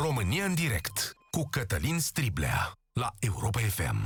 [0.00, 3.96] România în direct cu Cătălin Striblea la Europa FM.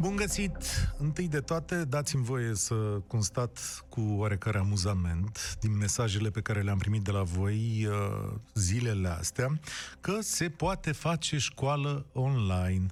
[0.00, 0.56] Bun găsit!
[0.98, 2.74] Întâi de toate, dați-mi voie să
[3.06, 9.08] constat cu oarecare amuzament din mesajele pe care le-am primit de la voi uh, zilele
[9.08, 9.60] astea
[10.00, 12.86] că se poate face școală online.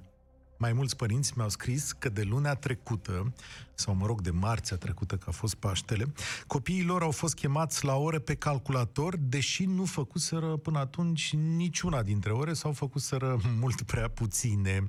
[0.57, 3.33] Mai mulți părinți mi-au scris că de lunea trecută,
[3.73, 6.13] sau mă rog, de marțea trecută, că a fost Paștele,
[6.47, 12.03] copiii lor au fost chemați la ore pe calculator, deși nu făcuseră până atunci niciuna
[12.03, 14.87] dintre ore, sau făcuseră mult prea puține.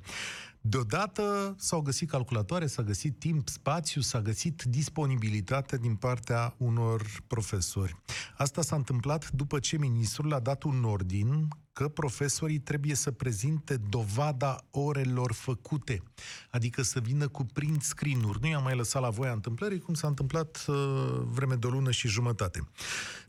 [0.61, 7.95] Deodată s-au găsit calculatoare, s-a găsit timp, spațiu, s-a găsit disponibilitate din partea unor profesori.
[8.37, 11.47] Asta s-a întâmplat după ce ministrul a dat un ordin
[11.79, 16.03] că profesorii trebuie să prezinte dovada orelor făcute,
[16.49, 18.39] adică să vină cu print screen-uri.
[18.41, 20.75] Nu i-am mai lăsat la voia întâmplării, cum s-a întâmplat uh,
[21.23, 22.67] vreme de o lună și jumătate.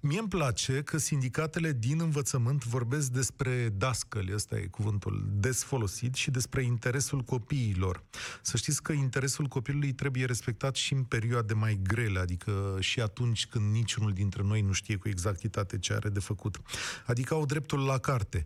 [0.00, 6.14] Mie îmi place că sindicatele din învățământ vorbesc despre dascăli, ăsta e cuvântul des folosit,
[6.14, 8.04] și despre interesul copiilor.
[8.42, 13.46] Să știți că interesul copilului trebuie respectat și în perioade mai grele, adică și atunci
[13.46, 16.60] când niciunul dintre noi nu știe cu exactitate ce are de făcut.
[17.06, 18.39] Adică au dreptul la carte,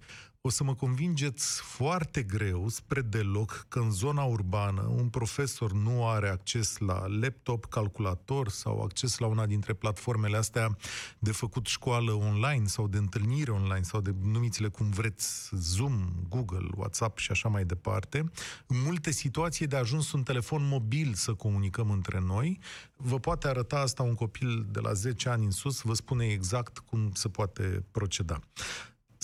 [0.47, 6.09] o să mă convingeți foarte greu, spre deloc, că în zona urbană un profesor nu
[6.09, 10.77] are acces la laptop, calculator sau acces la una dintre platformele astea
[11.19, 16.69] de făcut școală online sau de întâlnire online sau de numiți-le cum vreți, Zoom, Google,
[16.77, 18.19] WhatsApp și așa mai departe.
[18.67, 22.59] În multe situații de ajuns un telefon mobil să comunicăm între noi.
[22.97, 26.79] Vă poate arăta asta un copil de la 10 ani în sus, vă spune exact
[26.79, 28.41] cum se poate proceda.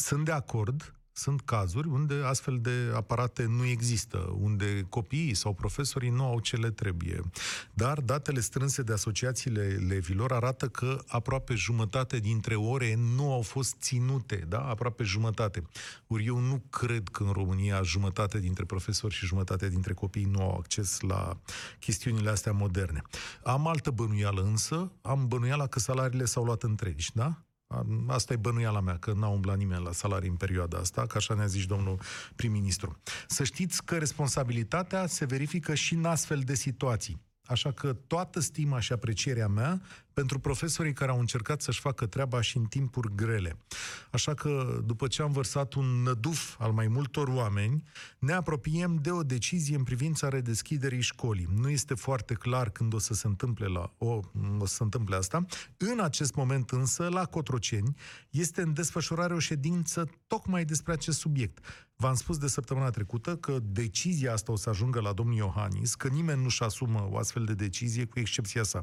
[0.00, 6.10] Sunt de acord, sunt cazuri unde astfel de aparate nu există, unde copiii sau profesorii
[6.10, 7.20] nu au ce le trebuie.
[7.74, 13.74] Dar datele strânse de asociațiile levilor arată că aproape jumătate dintre ore nu au fost
[13.80, 14.60] ținute, da?
[14.60, 15.62] Aproape jumătate.
[16.06, 20.42] Ori eu nu cred că în România jumătate dintre profesori și jumătate dintre copii nu
[20.42, 21.40] au acces la
[21.78, 23.02] chestiunile astea moderne.
[23.44, 27.44] Am altă bănuială însă, am bănuiala că salariile s-au luat întregi, da?
[28.06, 31.34] Asta e bănuiala mea, că n-a umblat nimeni la salarii în perioada asta, că așa
[31.34, 32.00] ne-a zis domnul
[32.36, 33.00] prim-ministru.
[33.26, 37.20] Să știți că responsabilitatea se verifică și în astfel de situații.
[37.44, 39.80] Așa că toată stima și aprecierea mea
[40.12, 43.56] pentru profesorii care au încercat să-și facă treaba și în timpuri grele.
[44.10, 47.82] Așa că, după ce am vărsat un năduf al mai multor oameni,
[48.18, 51.48] ne apropiem de o decizie în privința redeschiderii școlii.
[51.56, 54.20] Nu este foarte clar când o să se întâmple, la, o,
[54.58, 55.44] o să se întâmple asta.
[55.76, 57.96] În acest moment însă, la Cotroceni,
[58.30, 61.58] este în desfășurare o ședință tocmai despre acest subiect.
[62.00, 66.08] V-am spus de săptămâna trecută că decizia asta o să ajungă la domnul Iohannis, că
[66.08, 68.82] nimeni nu-și asumă o astfel de decizie, cu excepția sa.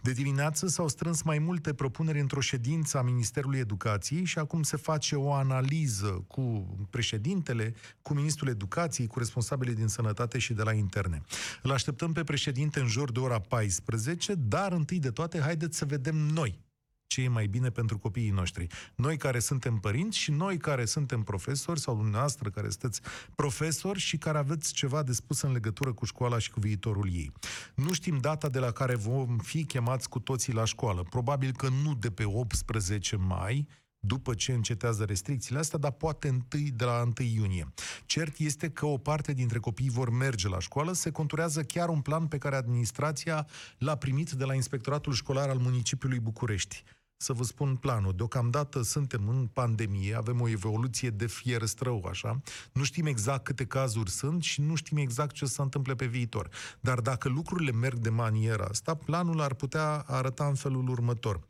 [0.00, 4.76] De dimineață s-au strâns mai multe propuneri într-o ședință a Ministerului Educației și acum se
[4.76, 10.72] face o analiză cu președintele, cu Ministrul Educației, cu responsabilii din sănătate și de la
[10.72, 11.22] interne.
[11.62, 15.84] Îl așteptăm pe președinte în jur de ora 14, dar întâi de toate, haideți să
[15.84, 16.66] vedem noi
[17.08, 18.66] ce e mai bine pentru copiii noștri.
[18.94, 23.00] Noi care suntem părinți și noi care suntem profesori sau dumneavoastră care sunteți
[23.34, 27.32] profesori și care aveți ceva de spus în legătură cu școala și cu viitorul ei.
[27.74, 31.02] Nu știm data de la care vom fi chemați cu toții la școală.
[31.10, 33.68] Probabil că nu de pe 18 mai,
[34.00, 37.72] după ce încetează restricțiile astea, dar poate întâi de la 1 iunie.
[38.06, 42.00] Cert este că o parte dintre copii vor merge la școală, se conturează chiar un
[42.00, 43.46] plan pe care administrația
[43.78, 46.84] l-a primit de la Inspectoratul Școlar al Municipiului București
[47.20, 48.12] să vă spun planul.
[48.16, 52.40] Deocamdată suntem în pandemie, avem o evoluție de fier strău, așa.
[52.72, 56.48] Nu știm exact câte cazuri sunt și nu știm exact ce se întâmple pe viitor.
[56.80, 61.40] Dar dacă lucrurile merg de maniera asta, planul ar putea arăta în felul următor.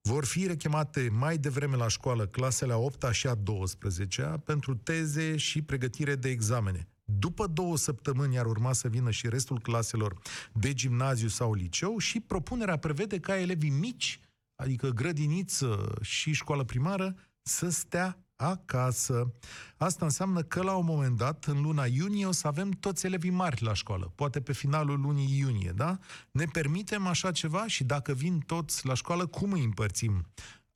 [0.00, 5.36] Vor fi rechemate mai devreme la școală clasele a 8 și a 12 pentru teze
[5.36, 6.88] și pregătire de examene.
[7.04, 10.18] După două săptămâni ar urma să vină și restul claselor
[10.52, 14.20] de gimnaziu sau liceu și propunerea prevede ca elevii mici
[14.62, 19.32] adică grădiniță și școală primară, să stea acasă.
[19.76, 23.30] Asta înseamnă că la un moment dat, în luna iunie, o să avem toți elevii
[23.30, 25.98] mari la școală, poate pe finalul lunii iunie, da?
[26.30, 30.26] Ne permitem așa ceva și dacă vin toți la școală, cum îi împărțim?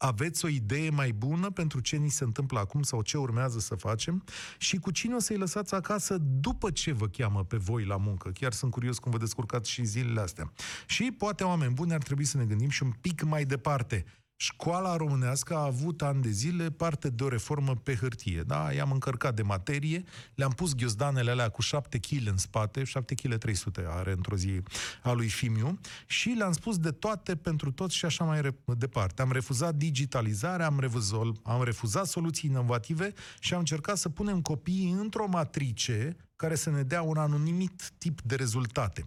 [0.03, 3.75] Aveți o idee mai bună pentru ce ni se întâmplă acum sau ce urmează să
[3.75, 4.25] facem
[4.59, 8.31] și cu cine o să-i lăsați acasă după ce vă cheamă pe voi la muncă.
[8.31, 10.53] Chiar sunt curios cum vă descurcați și zilele astea.
[10.87, 14.05] Și poate, oameni buni, ar trebui să ne gândim și un pic mai departe.
[14.43, 18.43] Școala românească a avut ani de zile parte de o reformă pe hârtie.
[18.47, 18.73] Da?
[18.73, 20.05] I-am încărcat de materie,
[20.35, 24.63] le-am pus ghiozdanele alea cu 7 kg în spate, 7 kg 300 are într-o zi
[25.03, 29.23] a lui Fimiu, și le-am spus de toate pentru toți și așa mai departe.
[29.23, 34.91] Am refuzat digitalizarea, am refuzat, am refuzat soluții inovative și am încercat să punem copiii
[34.91, 39.05] într-o matrice care să ne dea un anumit tip de rezultate.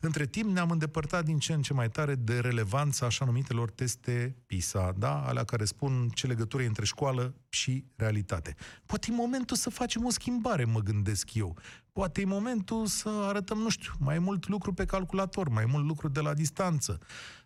[0.00, 4.36] Între timp ne-am îndepărtat din ce în ce mai tare de relevanța așa numitelor teste
[4.46, 5.26] PISA, da?
[5.26, 8.54] alea care spun ce legătură e între școală și realitate.
[8.84, 11.56] Poate e momentul să facem o schimbare, mă gândesc eu.
[11.92, 16.08] Poate e momentul să arătăm, nu știu, mai mult lucru pe calculator, mai mult lucru
[16.08, 16.98] de la distanță,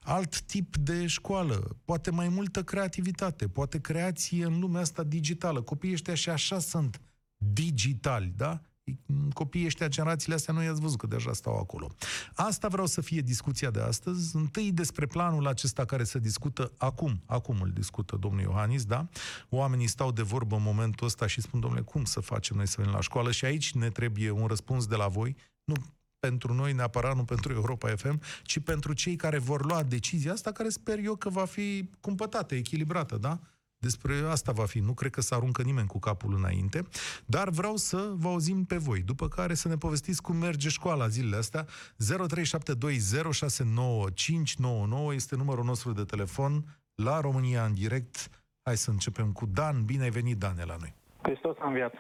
[0.03, 5.63] alt tip de școală, poate mai multă creativitate, poate creație în lumea asta digitală.
[5.63, 7.01] Copiii ăștia și așa sunt
[7.37, 8.61] digitali, da?
[9.33, 11.91] Copiii ăștia, generațiile astea, nu i-ați văzut că deja stau acolo.
[12.35, 14.37] Asta vreau să fie discuția de astăzi.
[14.37, 17.23] Întâi despre planul acesta care se discută acum.
[17.27, 19.09] Acum îl discută domnul Iohannis, da?
[19.49, 22.75] Oamenii stau de vorbă în momentul ăsta și spun, domnule, cum să facem noi să
[22.79, 23.31] venim la școală?
[23.31, 25.75] Și aici ne trebuie un răspuns de la voi, nu
[26.19, 30.53] pentru noi neapărat, nu pentru Europa FM, ci pentru cei care vor lua decizia asta,
[30.53, 33.41] care sper eu că va fi cumpătată, echilibrată, da?
[33.83, 34.79] Despre asta va fi.
[34.79, 36.83] Nu cred că să aruncă nimeni cu capul înainte,
[37.27, 39.01] dar vreau să vă auzim pe voi.
[39.01, 41.65] După care să ne povestiți cum merge școala zilele astea.
[41.65, 41.69] 0372069599
[45.13, 48.29] este numărul nostru de telefon la România în direct.
[48.63, 49.85] Hai să începem cu Dan.
[49.85, 50.95] Bine ai venit, Dan, la noi.
[51.23, 51.95] Hristos a înviat.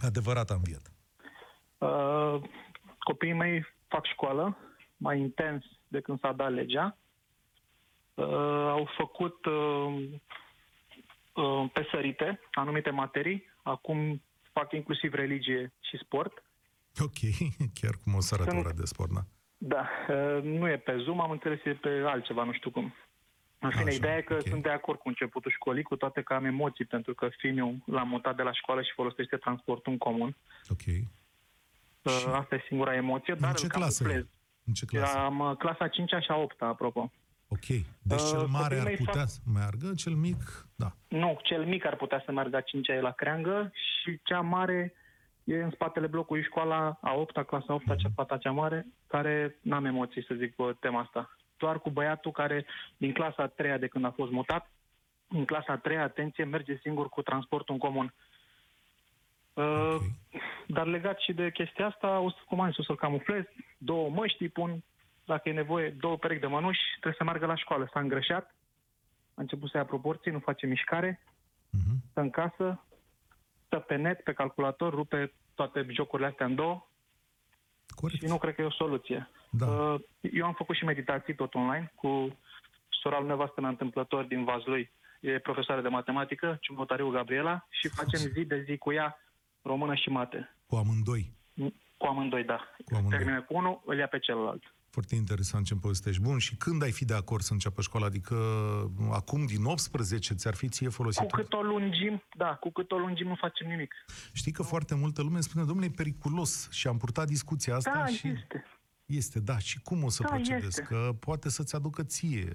[0.00, 0.92] Adevărat a înviat.
[1.78, 2.42] Uh,
[2.98, 4.56] copiii mei fac școală
[4.96, 6.96] mai intens de când s-a dat legea.
[8.14, 8.26] Uh,
[8.68, 10.04] au făcut uh,
[11.32, 13.50] Uh, pe sărite, anumite materii.
[13.62, 16.42] Acum fac inclusiv religie și sport.
[17.00, 17.18] Ok,
[17.80, 19.20] chiar cum o sărătură de sport, da?
[19.58, 22.94] Da, uh, nu e pe Zoom, am înțeles, e pe altceva, nu știu cum.
[23.58, 24.50] În fine, Așa, ideea e că okay.
[24.50, 28.08] sunt de acord cu începutul școlii, cu toate că am emoții, pentru că fiul l-am
[28.08, 30.36] mutat de la școală și folosește transportul în comun.
[30.68, 30.86] Ok.
[32.02, 34.04] Uh, asta e singura emoție, dar în ce clasă?
[34.64, 35.18] În ce clasă?
[35.18, 37.12] Am clasa 5 și a 8 apropo.
[37.52, 37.66] Ok.
[38.02, 39.28] Deci uh, cel mare ar putea fac...
[39.28, 40.92] să meargă, cel mic, da.
[41.08, 44.94] Nu, cel mic ar putea să meargă a 5 e la creangă și cea mare
[45.44, 47.96] e în spatele blocului școala a 8 clasa 8 uh-huh.
[47.96, 51.36] cea fata cea mare, care n-am emoții să zic pe tema asta.
[51.56, 52.66] Doar cu băiatul care
[52.96, 54.70] din clasa a 3 de când a fost mutat,
[55.28, 58.14] în clasa a 3 atenție, merge singur cu transportul în comun.
[59.52, 60.18] Uh, okay.
[60.66, 63.44] Dar legat și de chestia asta, o să, cum am zis, o să-l camuflez,
[63.78, 64.82] două măști pun,
[65.24, 67.88] dacă e nevoie, două perechi de mănuși, trebuie să meargă la școală.
[67.92, 68.54] S-a îngrășat,
[69.34, 72.10] a început să ia proporții, nu face mișcare, uh-huh.
[72.10, 72.84] stă în casă,
[73.66, 76.86] stă pe net, pe calculator, rupe toate jocurile astea în două
[77.94, 78.22] Corect.
[78.22, 79.30] și nu cred că e o soluție.
[79.50, 79.66] Da.
[79.66, 82.38] Uh, eu am făcut și meditații tot online cu
[82.88, 88.20] sora lui nevastă mea întâmplător din Vazlui, e profesoară de matematică, Ciumotariu Gabriela, și facem
[88.20, 89.18] zi de zi cu ea
[89.62, 90.56] română și mate.
[90.66, 91.32] Cu amândoi?
[91.96, 92.56] Cu amândoi, da.
[92.84, 93.18] Cu amândoi.
[93.18, 94.62] Termină cu unul, îl ia pe celălalt.
[94.92, 96.22] Foarte interesant ce-mi povestești.
[96.22, 98.06] Bun, și când ai fi de acord să înceapă școala?
[98.06, 98.36] Adică
[99.12, 101.30] acum, din 18, ți-ar fi ție folosit?
[101.30, 103.94] Cu cât o lungim, da, cu cât o lungim nu facem nimic.
[104.32, 108.06] Știi că foarte multă lume spune, domnule, e periculos și am purtat discuția asta da,
[108.06, 108.28] și...
[108.28, 108.64] este.
[109.06, 109.58] Este, da.
[109.58, 110.66] Și cum o să da, procedezi?
[110.66, 110.82] Este.
[110.82, 112.52] Că poate să-ți aducă ție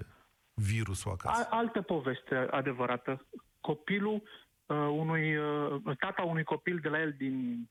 [0.54, 1.48] virusul acasă.
[1.50, 3.28] A, altă poveste adevărată.
[3.60, 4.24] Copilul
[4.66, 7.70] uh, unui, uh, tata unui copil de la el din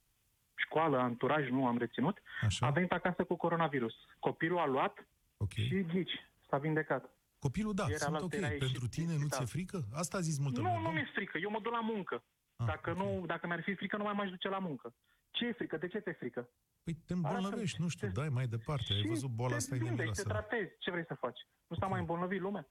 [0.56, 2.66] școală, anturaj, nu am reținut, Așa.
[2.66, 3.94] a venit acasă cu coronavirus.
[4.18, 5.64] Copilul a luat okay.
[5.64, 7.10] și ghici, s-a vindecat.
[7.38, 8.36] Copilul, da, Era sunt ok.
[8.58, 9.84] Pentru tine nu ți-e frică?
[9.92, 11.38] Asta a zis multă Nu, nu mi-e frică.
[11.38, 12.25] Eu mă duc la muncă.
[12.56, 13.02] Ah, dacă, okay.
[13.02, 14.94] nu, dacă mi-ar fi frică, nu mai m-aș duce la muncă.
[15.30, 15.76] Ce e frică?
[15.76, 16.48] De ce te frică?
[16.84, 18.12] Păi te îmbolnăvești, nu știu, te...
[18.12, 18.92] dai mai departe.
[18.92, 20.72] Ai văzut boala asta e te tratezi.
[20.78, 21.40] Ce vrei să faci?
[21.66, 22.68] Nu s-a mai îmbolnăvit lumea?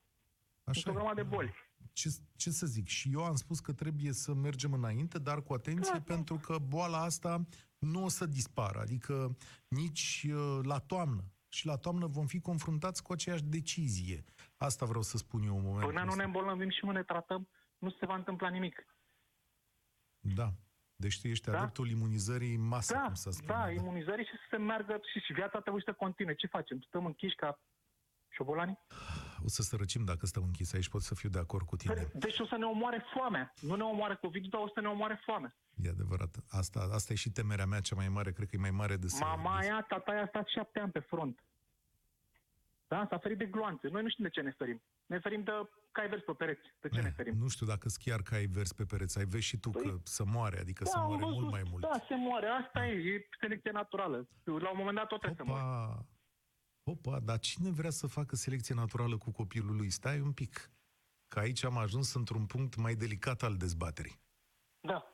[0.64, 1.54] Așa Sunt o de boli.
[1.94, 2.88] Ce, ce să zic?
[2.88, 6.58] Și eu am spus că trebuie să mergem înainte, dar cu atenție, da, pentru că
[6.58, 7.46] boala asta
[7.78, 9.38] nu o să dispară, adică
[9.68, 11.24] nici uh, la toamnă.
[11.48, 14.24] Și la toamnă vom fi confruntați cu aceeași decizie.
[14.58, 17.50] Asta vreau să spun eu în momentul Până nu ne îmbolnăvim și nu ne tratăm,
[17.78, 18.86] nu se va întâmpla nimic.
[20.20, 20.54] Da.
[20.96, 21.58] Deci tu ești da?
[21.58, 23.48] adeptul imunizării masă, da, cum să spun.
[23.48, 26.36] Da, imunizării și să se meargă și, și viața trebuie să continue.
[26.36, 26.82] Ce facem?
[26.82, 27.60] Stăm închiși ca
[28.30, 28.80] șobolani?
[29.46, 32.08] O să sărăcim dacă stăm închis aici, pot să fiu de acord cu tine.
[32.14, 33.54] Deci o să ne omoare foamea.
[33.62, 35.56] Nu ne omoare covid dar o să ne omoare foamea.
[35.84, 36.36] E adevărat.
[36.50, 39.08] Asta, asta e și temerea mea cea mai mare, cred că e mai mare de
[39.08, 39.24] să...
[39.24, 41.44] Mama aia, tata aia a stat șapte ani pe front.
[42.88, 43.08] Da?
[43.10, 43.88] S-a ferit de gloanțe.
[43.88, 44.82] Noi nu știm de ce ne ferim.
[45.06, 45.52] Ne ferim de
[45.92, 46.74] cai vers pe pereți.
[46.82, 47.38] De ce eh, ne ferim?
[47.38, 49.18] Nu știu dacă chiar cai vers pe pereți.
[49.18, 51.64] Ai vezi și tu păi, că să moare, adică da, să moare văzut, mult mai
[51.70, 51.82] mult.
[51.82, 52.48] Da, se moare.
[52.48, 54.28] Asta e, e selecție naturală.
[54.44, 56.06] La un moment dat tot trebuie să moare.
[56.88, 59.90] Opa, dar cine vrea să facă selecție naturală cu copilul lui?
[59.90, 60.70] Stai un pic.
[61.28, 64.20] că aici am ajuns într-un punct mai delicat al dezbaterii.
[64.80, 65.06] Da.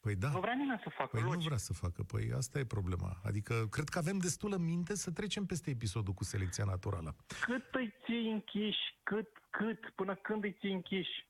[0.00, 0.30] Păi da.
[0.30, 1.44] Nu vrea nimeni să facă Păi nu logic.
[1.46, 3.20] vrea să facă, păi asta e problema.
[3.24, 7.16] Adică cred că avem destulă minte să trecem peste episodul cu selecția naturală.
[7.40, 8.98] Cât îi ții închiși?
[9.02, 9.90] Cât, cât?
[9.94, 11.25] Până când îi ții închiși?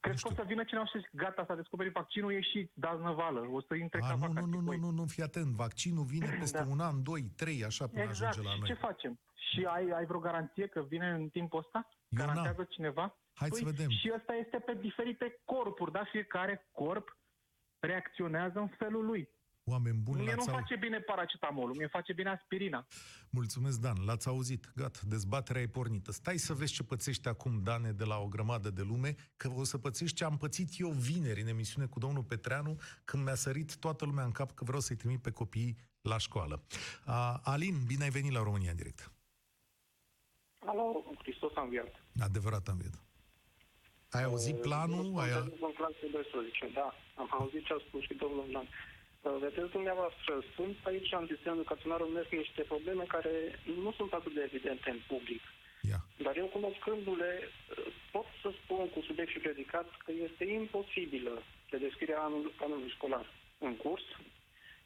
[0.00, 0.42] Crezi că o știu.
[0.42, 4.00] să vină cineva și zic, gata, s-a descoperit vaccinul, ieșiți, dați năvală, o să intre
[4.02, 4.76] A, ca nu, vaca nu, nu, nu, tipoi.
[4.78, 5.54] nu, nu, fii atent.
[5.54, 6.64] Vaccinul vine peste Da.
[6.70, 8.68] un an, doi, trei, așa până Exact, ajunge la și noi.
[8.68, 9.18] ce facem?
[9.50, 11.88] Și ai, ai vreo garanție că vine în timpul ăsta?
[12.08, 12.26] Eu n-am.
[12.26, 13.18] Garantează cineva?
[13.34, 13.90] Hai să Păi, vedem.
[13.90, 16.04] Și ăsta este pe diferite corpuri, da?
[16.10, 17.16] Fiecare corp
[17.78, 19.28] reacționează în felul lui.
[19.70, 20.56] Oameni buni, Mie nu l-ați au...
[20.56, 22.86] face bine paracetamolul, mie face bine aspirina.
[23.30, 24.04] Mulțumesc, Dan.
[24.04, 24.72] L-ați auzit.
[24.74, 26.12] Gata, dezbaterea e pornită.
[26.12, 29.64] Stai să vezi ce pățești acum, Dane, de la o grămadă de lume, că o
[29.64, 33.76] să pățești ce am pățit eu vineri în emisiune cu domnul Petreanu, când mi-a sărit
[33.76, 36.62] toată lumea în cap că vreau să-i trimit pe copiii la școală.
[37.06, 39.12] Uh, Alin, bine ai venit la România în direct.
[40.58, 42.04] Alo, Hristos a înviat.
[42.20, 42.98] Adevărat am venit.
[44.10, 45.18] Ai auzit planul?
[45.18, 45.30] Ai...
[45.30, 45.38] Ai...
[45.68, 46.94] În clase 12, da.
[47.16, 48.68] Am auzit ce a spus și domnul Dan.
[49.22, 53.34] Uh, Vedeți dumneavoastră, sunt aici în sistemul educațional românesc niște probleme care
[53.84, 55.42] nu sunt atât de evidente în public.
[55.90, 56.00] Ia.
[56.26, 61.34] Dar eu cunoscându-le, uh, pot să spun cu subiect și predicat că este imposibilă
[61.74, 63.26] redeschiderea anului, anului școlar
[63.58, 64.04] în curs,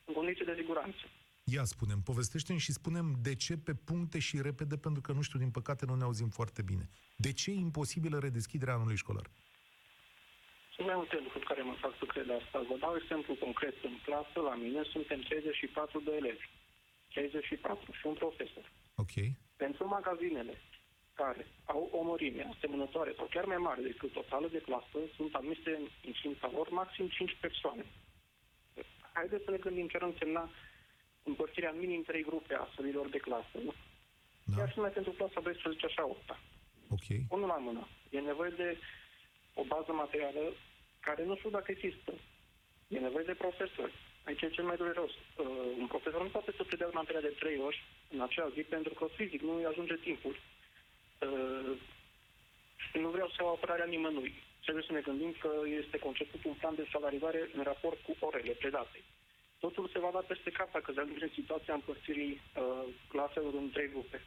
[0.05, 1.05] în condiții de siguranță.
[1.45, 5.39] Ia spunem, povestește și spunem de ce pe puncte și repede, pentru că nu știu,
[5.39, 6.89] din păcate nu ne auzim foarte bine.
[7.17, 9.27] De ce e imposibilă redeschiderea anului școlar?
[10.75, 12.59] Sunt mai multe lucruri care mă fac să cred asta.
[12.71, 13.77] Vă dau exemplu concret.
[13.85, 16.47] În clasă, la mine, suntem 34 de elevi.
[17.13, 18.67] 34 și un profesor.
[18.97, 19.15] Ok.
[19.57, 20.55] Pentru magazinele
[21.15, 25.71] care au o mărime asemănătoare sau chiar mai mare decât totală de clasă, sunt admise
[25.81, 27.85] în incinta lor maxim 5 persoane.
[29.13, 30.51] Haideți să ne gândim ce ar însemna
[31.23, 33.75] împărțirea în minim 3 grupe a sălilor de clasă, nu?
[34.45, 34.57] Da?
[34.57, 36.31] Chiar și numai pentru clasa 12 și a 8
[36.91, 37.07] Ok.
[37.29, 37.89] unul la mână.
[38.11, 38.79] E nevoie de
[39.55, 40.53] o bază materială
[41.01, 42.13] care nu știu dacă există.
[42.89, 43.95] E nevoie de profesori.
[44.27, 45.11] Aici e cel mai dureros.
[45.13, 45.47] Uh,
[45.79, 49.07] un profesor nu poate să predea materia de trei ori în acea zi pentru că
[49.17, 50.35] fizic nu îi ajunge timpul.
[51.21, 51.73] Uh,
[52.77, 54.35] și nu vreau să iau apărarea nimănui.
[54.63, 58.53] Trebuie să ne gândim că este conceput un plan de salarizare în raport cu orele
[58.53, 58.99] predate.
[59.59, 63.71] Totul se va da peste cap dacă se ajunge în situația împărțirii uh, claselor în
[63.71, 64.21] trei grupe.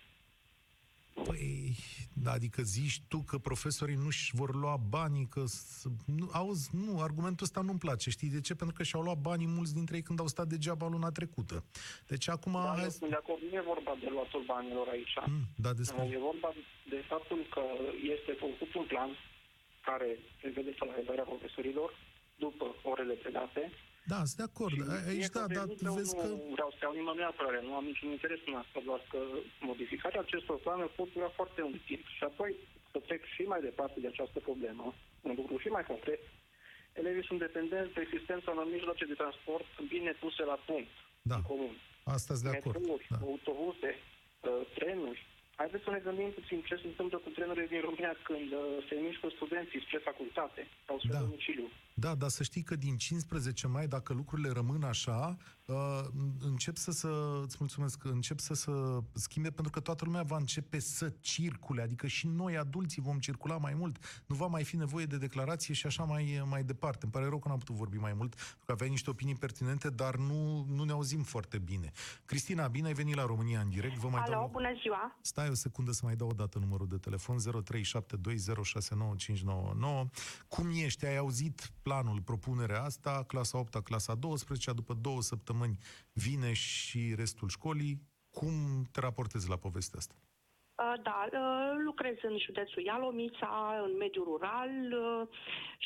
[1.13, 5.43] Păi, da, adică zici tu că profesorii nu-și vor lua banii, că...
[5.45, 8.55] s- Nu, auzi, nu, argumentul ăsta nu-mi place, știi de ce?
[8.55, 11.63] Pentru că și-au luat banii mulți dintre ei când au stat degeaba luna trecută.
[12.07, 12.51] Deci acum...
[12.51, 15.15] Dar hai eu să- sunt de acord, nu e vorba de luatul banilor aici.
[15.25, 16.09] Mm, da, despre...
[16.11, 16.49] E vorba
[16.89, 17.61] de faptul că
[18.15, 19.09] este făcut un plan
[19.89, 20.09] care
[20.41, 21.89] prevede salarizarea profesorilor
[22.35, 23.71] după orele predate.
[24.11, 24.73] Da, sunt de acord.
[24.77, 26.27] Și A- Aici, mie da, că dar venit eu vezi nu că...
[26.55, 29.19] vreau să iau nimănui apărare, nu am niciun interes în asta, doar că
[29.69, 32.03] modificarea acestor planuri pot dura foarte mult timp.
[32.17, 32.51] Și apoi
[32.91, 34.85] să trec și mai departe de această problemă,
[35.27, 36.21] un lucru și mai concret,
[37.01, 40.93] elevii sunt dependenți de existența unor mijloace de transport bine puse la punct
[41.31, 41.75] Da, în comun.
[42.15, 42.75] asta sunt de acord.
[42.75, 43.17] metrouri, Da.
[43.29, 45.21] autobuse, uh, trenuri.
[45.61, 48.95] Haideți să ne gândim puțin ce se întâmplă cu trenurile din România când uh, se
[49.07, 51.23] mișcă studenții spre facultate sau spre Da.
[51.25, 51.67] domiciliu.
[51.99, 55.99] Da, dar să știi că din 15 mai, dacă lucrurile rămân așa, uh,
[56.39, 58.71] încep să, să îți mulțumesc, încep să se
[59.13, 63.57] schimbe, pentru că toată lumea va începe să circule, adică și noi, adulții, vom circula
[63.57, 66.99] mai mult, nu va mai fi nevoie de declarație și așa mai, mai departe.
[67.01, 69.89] Îmi pare rău că n-am putut vorbi mai mult, pentru că aveai niște opinii pertinente,
[69.89, 71.91] dar nu, nu ne auzim foarte bine.
[72.25, 73.97] Cristina, bine ai venit la România în direct.
[73.97, 74.49] Vă mai Alo, dau...
[74.51, 75.17] bună ziua!
[75.21, 77.41] Stai o secundă să mai dau o dată numărul de telefon 0372069599.
[80.47, 81.05] Cum ești?
[81.05, 85.77] Ai auzit planul, propunerea asta, clasa 8 clasa 12 după două săptămâni
[86.25, 87.95] vine și restul școlii.
[88.37, 88.53] Cum
[88.91, 90.15] te raportezi la povestea asta?
[90.19, 93.51] Uh, Da, uh, lucrez în județul Ialomița,
[93.87, 95.27] în mediul rural uh,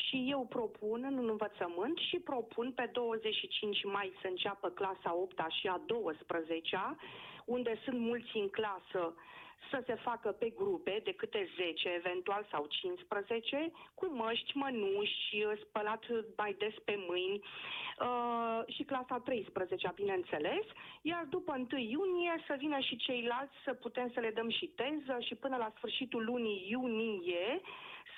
[0.04, 5.66] și eu propun în învățământ și propun pe 25 mai să înceapă clasa 8 și
[5.66, 6.96] a 12
[7.44, 9.02] unde sunt mulți în clasă
[9.70, 16.04] să se facă pe grupe de câte 10, eventual sau 15, cu măști, mănuși, spălat
[16.36, 17.40] mai des pe mâini
[18.00, 20.64] uh, și clasa 13, bineînțeles,
[21.02, 25.16] iar după 1 iunie să vină și ceilalți să putem să le dăm și teză
[25.20, 27.60] și până la sfârșitul lunii iunie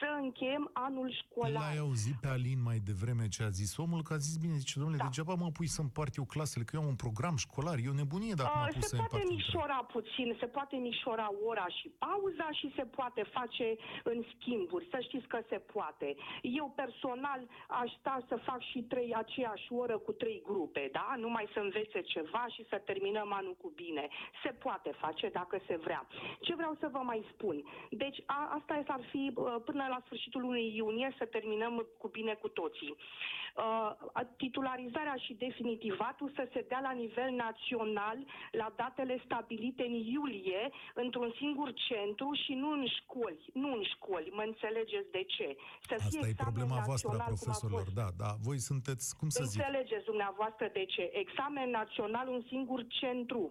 [0.01, 1.63] să încheiem anul școlar.
[1.63, 4.75] L-ai auzit pe Alin mai devreme ce a zis omul, că a zis, bine, zice,
[4.79, 5.05] domnule, Da.
[5.05, 8.01] degeaba mă pui să împart eu clasele, că eu am un program școlar, e o
[8.03, 11.29] nebunie dacă mă Uh, pus să se poate împart între micșora puțin, se poate micșora
[11.51, 13.67] ora și pauza și se poate face
[14.13, 14.89] în schimburi.
[14.91, 16.09] Să știți că se poate.
[16.43, 17.41] Eu personal
[17.83, 21.15] aș sta să fac și trei aceeași oră cu trei grupe, da?
[21.25, 24.05] Numai să învețe ceva și să terminăm anul cu bine.
[24.43, 26.07] Se poate face dacă se vrea.
[26.41, 27.57] Ce vreau să vă mai spun?
[27.91, 32.09] Deci a, asta ar fi uh, până până la sfârșitul lunii iunie să terminăm cu
[32.09, 32.93] bine cu toții.
[32.97, 33.91] Uh,
[34.37, 38.19] titularizarea și definitivatul să se dea la nivel național
[38.61, 40.63] la datele stabilite în iulie
[41.03, 43.43] într-un singur centru și nu în școli.
[43.63, 45.49] Nu în școli, mă înțelegeți de ce.
[45.91, 48.31] Să fie Asta e problema voastră a profesorilor, da, da.
[48.47, 49.61] Voi sunteți, cum să zic?
[49.61, 51.05] Înțelegeți dumneavoastră de ce.
[51.25, 53.45] Examen național, un singur centru.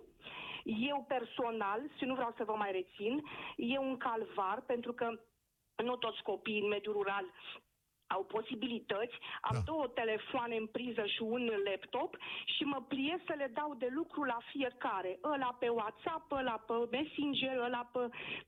[0.91, 3.13] Eu personal, și nu vreau să vă mai rețin,
[3.57, 5.07] e un calvar pentru că
[5.87, 7.25] nu toți copiii în mediul rural
[8.15, 9.15] au posibilități,
[9.49, 9.65] am da.
[9.69, 12.11] două telefoane în priză și un laptop
[12.53, 16.77] și mă pliez să le dau de lucru la fiecare, ăla pe WhatsApp, ăla pe
[16.95, 18.03] Messenger, ăla pe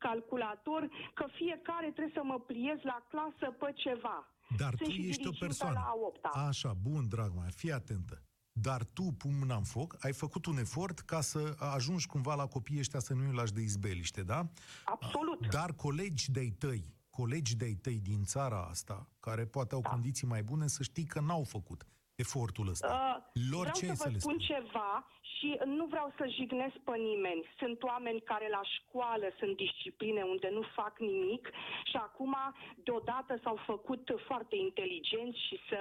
[0.05, 0.81] calculator,
[1.17, 4.17] că fiecare trebuie să mă pliez la clasă pe ceva.
[4.61, 5.79] Dar Sunt tu ești o persoană.
[5.79, 8.15] La Așa, bun, drag mai, fii atentă
[8.57, 12.47] dar tu, pun mâna în foc, ai făcut un efort ca să ajungi cumva la
[12.47, 14.47] copiii ăștia să nu-i lași de izbeliște, da?
[14.85, 15.47] Absolut.
[15.47, 19.89] Dar colegi de-ai tăi, colegi de-ai tăi din țara asta, care poate au da.
[19.89, 22.91] condiții mai bune, să știi că n-au făcut efortul ăsta.
[22.93, 24.91] Uh, Lor vreau ce să vă să spun spun ceva
[25.35, 27.43] și nu vreau să jignesc pe nimeni.
[27.57, 31.49] Sunt oameni care la școală sunt discipline unde nu fac nimic
[31.91, 32.35] și acum
[32.83, 35.79] deodată s-au făcut foarte inteligenți și să,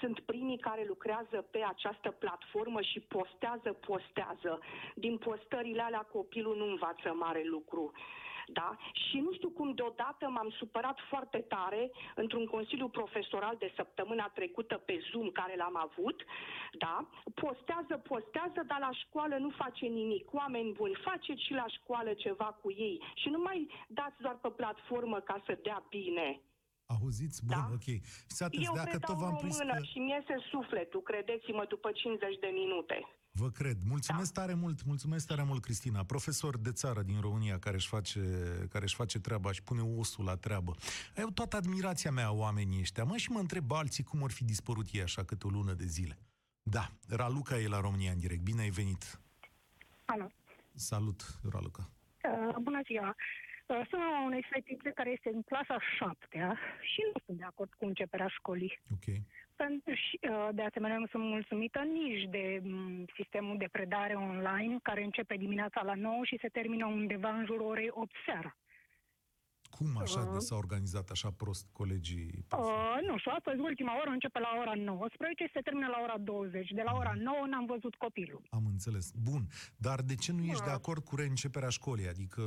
[0.00, 4.52] sunt primii care lucrează pe această platformă și postează, postează.
[4.94, 7.92] Din postările alea copilul nu învață mare lucru.
[8.46, 8.76] Da?
[8.92, 14.76] Și nu știu cum deodată m-am supărat foarte tare într-un consiliu profesoral de săptămâna trecută
[14.76, 16.24] pe Zoom care l-am avut,
[16.78, 17.08] da?
[17.34, 20.32] Postează, postează, dar la școală nu face nimic.
[20.32, 24.48] Oameni buni, faceți și la școală ceva cu ei și nu mai dați doar pe
[24.48, 26.40] platformă ca să dea bine.
[26.86, 27.44] Auziți?
[27.46, 27.64] Bun, da?
[27.76, 27.86] ok.
[28.66, 29.84] Eu dacă tot v-am română că...
[29.90, 32.98] și mi iese sufletul, credeți-mă, după 50 de minute.
[33.36, 33.76] Vă cred.
[33.86, 34.40] Mulțumesc da.
[34.40, 36.04] tare mult, mulțumesc tare mult, Cristina.
[36.04, 38.20] Profesor de țară din România care își face,
[38.70, 40.74] care își face treaba și pune osul la treabă.
[41.16, 43.04] Eu toată admirația mea oamenii ăștia.
[43.04, 45.84] Mă și mă întreb alții cum ar fi dispărut ei așa câte o lună de
[45.84, 46.18] zile.
[46.62, 48.42] Da, Raluca e la România în direct.
[48.42, 49.20] Bine ai venit.
[50.04, 50.30] Alo.
[50.74, 51.90] Salut, Raluca.
[52.48, 53.08] Uh, bună ziua.
[53.08, 53.14] Uh,
[53.66, 58.28] sunt unei fetițe care este în clasa șaptea și nu sunt de acord cu începerea
[58.38, 58.78] școlii.
[58.94, 59.06] Ok.
[60.04, 65.02] Și, uh, de asemenea, nu sunt mulțumită nici de mm, sistemul de predare online, care
[65.02, 68.56] începe dimineața la 9 și se termină undeva în jurul orei 8 seara.
[69.76, 72.44] Cum așa uh, de s-a organizat așa prost colegii?
[72.58, 76.18] Uh, nu știu, astăzi ultima oră începe la ora 19 și se termină la ora
[76.18, 76.70] 20.
[76.70, 77.48] De la ora 9 mm.
[77.50, 78.42] n-am văzut copilul.
[78.50, 79.10] Am înțeles.
[79.30, 79.42] Bun.
[79.76, 80.68] Dar de ce nu ești uh.
[80.68, 82.08] de acord cu reînceperea școlii?
[82.08, 82.42] Adică...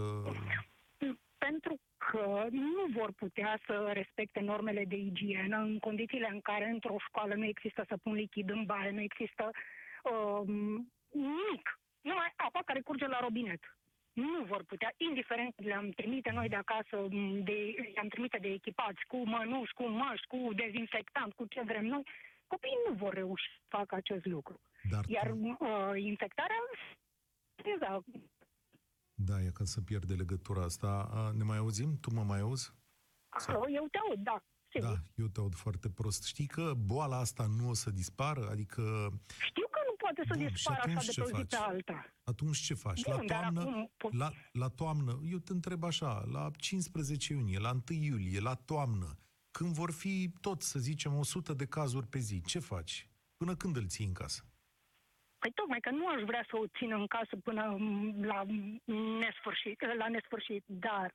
[1.50, 6.96] Pentru că nu vor putea să respecte normele de igienă în condițiile în care într-o
[7.08, 9.50] școală nu există să pun lichid în baie, nu există
[10.04, 10.42] uh,
[11.12, 13.62] nimic, numai apa care curge la robinet.
[14.14, 17.08] Nu vor putea, indiferent le-am trimite noi de acasă,
[17.44, 22.04] de, le-am trimite de echipați cu mănuși, cu măști, cu dezinfectant, cu ce vrem noi,
[22.48, 24.62] copiii nu vor reuși să facă acest lucru.
[24.92, 26.62] Dar Iar uh, infectarea,
[29.20, 31.32] da, e ca să pierde legătura asta.
[31.36, 32.00] Ne mai auzim?
[32.00, 32.74] Tu mă mai auzi?
[33.38, 33.66] Sau?
[33.74, 34.44] Eu te aud, da.
[34.70, 34.90] Sigur.
[34.90, 36.24] Da, eu te aud foarte prost.
[36.24, 38.50] Știi că boala asta nu o să dispară?
[38.50, 38.82] Adică...
[39.40, 42.14] Știu că nu poate să Bun, dispară așa de pe zi pe alta.
[42.24, 43.04] Atunci ce faci?
[43.04, 44.18] Bun, la, toamnă, acum...
[44.18, 49.18] la, la toamnă, eu te întreb așa, la 15 iunie, la 1 iulie, la toamnă,
[49.52, 53.10] când vor fi tot, să zicem, 100 de cazuri pe zi, ce faci?
[53.38, 54.46] Până când îl ții în casă?
[55.40, 57.64] Păi tocmai că nu aș vrea să o țin în casă până
[58.32, 58.40] la
[59.22, 61.14] nesfârșit, la nesfârșit dar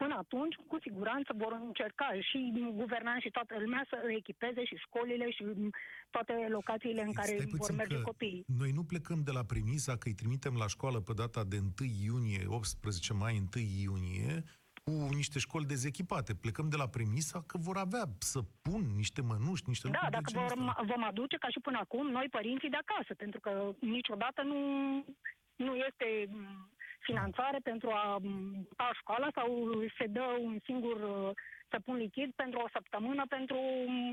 [0.00, 2.38] până atunci, cu siguranță vor încerca și
[2.82, 5.44] guvernanții și toată lumea să echipeze și școlile și
[6.10, 8.44] toate locațiile în care vor merge copiii.
[8.62, 11.90] Noi nu plecăm de la premisa că îi trimitem la școală pe data de 1
[12.06, 14.44] iunie, 18 mai, 1 iunie,
[14.88, 16.34] cu niște școli dezechipate.
[16.34, 20.52] Plecăm de la premisa că vor avea să pun niște mănuși, niște Da, dacă vor,
[20.92, 24.60] vom aduce ca și până acum noi părinții de acasă, pentru că niciodată nu,
[25.56, 26.06] nu este
[27.10, 27.70] finanțare da.
[27.70, 28.06] pentru a
[28.86, 29.48] a școala sau
[29.98, 30.98] se dă un singur
[31.70, 33.58] să pun lichid pentru o săptămână pentru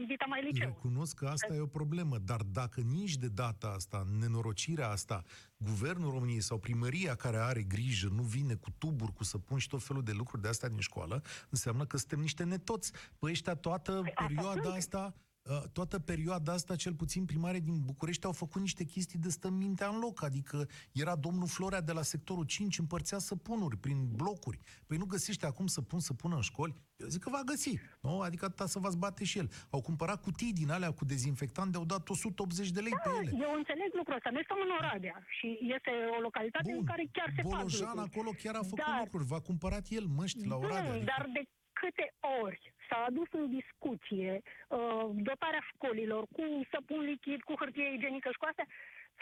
[0.07, 0.67] vita mai liceu.
[0.67, 5.23] Recunosc că asta e o problemă, dar dacă nici de data asta, nenorocirea asta,
[5.57, 9.67] guvernul României sau primăria care are grijă nu vine cu tuburi, cu să pun și
[9.67, 12.93] tot felul de lucruri de astea din școală, înseamnă că suntem niște netoți.
[13.19, 15.24] Păi ăștia toată păi perioada asta Uh,
[15.73, 19.87] toată perioada asta, cel puțin primarii din București au făcut niște chestii de stă mintea
[19.87, 20.23] în loc.
[20.23, 24.59] Adică era domnul Florea de la sectorul 5, împărțea săpunuri prin blocuri.
[24.87, 26.75] Păi nu găsește acum să pun să pună în școli?
[26.95, 27.79] Eu zic că va găsi.
[28.01, 28.19] Nu?
[28.19, 29.49] Adică atâta să v-ați bate și el.
[29.69, 33.31] Au cumpărat cutii din alea cu dezinfectant, de-au dat 180 de lei da, pe ele.
[33.45, 34.29] Eu înțeleg lucrul ăsta.
[34.29, 36.79] Noi stăm în Oradea și este o localitate Bun.
[36.79, 39.25] în care chiar se Bolojan fac acolo chiar a făcut dar, lucruri.
[39.25, 40.83] V-a cumpărat el măști la Oradea.
[40.83, 41.05] Nu, adică...
[41.17, 41.41] dar de
[41.79, 48.29] câte ori s-a adus în discuție uh, dotarea școlilor cu săpun lichid, cu hârtie igienică
[48.31, 48.67] și cu astea,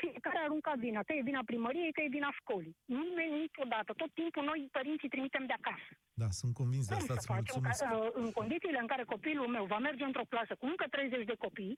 [0.02, 2.76] fiecare a aruncat vina, că e vina primăriei, că e vina școlii.
[3.02, 3.90] Nimeni niciodată.
[4.02, 5.92] Tot timpul noi, părinții, trimitem de acasă.
[6.22, 7.14] Da, sunt convins de Cum asta.
[7.14, 7.80] să Îți facem mulțumesc.
[7.84, 11.26] ca, uh, în condițiile în care copilul meu va merge într-o clasă cu încă 30
[11.32, 11.76] de copii,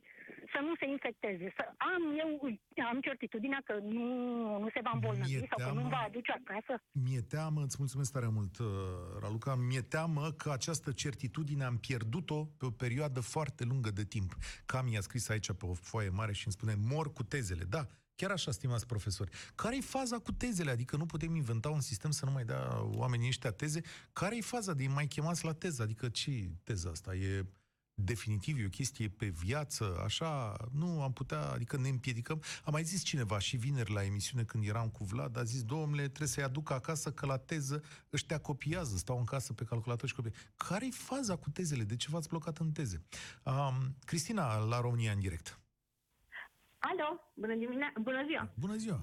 [0.53, 2.29] să nu se infecteze, să am eu
[2.91, 4.07] am certitudinea că nu,
[4.63, 6.73] nu se va îmbolnăvi Mi-e sau că nu teamă- va aduce acasă.
[7.05, 8.67] Mi-e teamă, îți mulțumesc tare mult, uh,
[9.21, 14.31] Raluca, mi-e teamă că această certitudine am pierdut-o pe o perioadă foarte lungă de timp.
[14.65, 17.63] Cam i-a scris aici pe o foaie mare și îmi spune, mor cu tezele.
[17.63, 19.31] Da, chiar așa, stimați profesori.
[19.55, 20.71] Care e faza cu tezele?
[20.71, 23.81] Adică nu putem inventa un sistem să nu mai dea oamenii ăștia teze?
[24.13, 25.81] Care e faza de a mai chemați la teză?
[25.81, 27.15] Adică ce teza asta?
[27.15, 27.45] E
[27.95, 32.41] definitiv, e o chestie pe viață, așa, nu am putea, adică ne împiedicăm.
[32.63, 36.01] A mai zis cineva și vineri la emisiune când eram cu Vlad, a zis, domnule,
[36.01, 40.15] trebuie să-i aduc acasă că la teză ăștia copiază, stau în casă pe calculator și
[40.15, 40.31] copie.
[40.55, 41.83] Care-i faza cu tezele?
[41.83, 43.01] De ce v-ați blocat în teze?
[43.43, 45.59] Um, Cristina, la România în direct.
[46.89, 48.49] Alo, bună, dimine- bună ziua!
[48.59, 48.99] Bună ziua!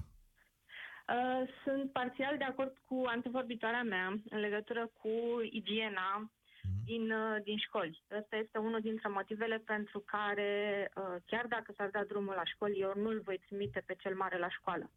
[1.07, 5.09] Uh, sunt parțial de acord cu antevorbitoarea mea în legătură cu
[5.51, 6.31] igiena
[6.85, 8.03] din, uh, din școli.
[8.19, 12.79] Ăsta este unul dintre motivele pentru care, uh, chiar dacă s-ar da drumul la școli,
[12.79, 14.91] eu nu-l voi trimite pe cel mare la școală.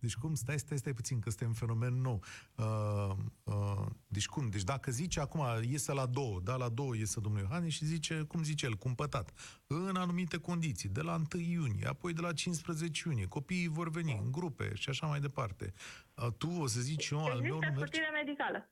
[0.00, 0.34] Deci cum?
[0.34, 2.22] Stai, stai, stai puțin, că este un fenomen nou.
[2.54, 3.10] Uh,
[3.42, 4.50] uh, deci cum?
[4.50, 8.22] Deci dacă zice acum, iese la două, da, la două iese domnul Iohannis și zice,
[8.22, 9.32] cum zice el, cumpătat,
[9.66, 14.20] în anumite condiții, de la 1 iunie, apoi de la 15 iunie, copiii vor veni
[14.22, 15.72] în grupe și așa mai departe.
[16.14, 17.80] Uh, tu o să zici, eu, al meu Există nu merge?
[17.80, 18.70] scutire medicală.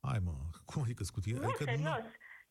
[0.00, 1.38] Hai mă, cum adică scutire?
[1.38, 1.88] Nu, adică serios.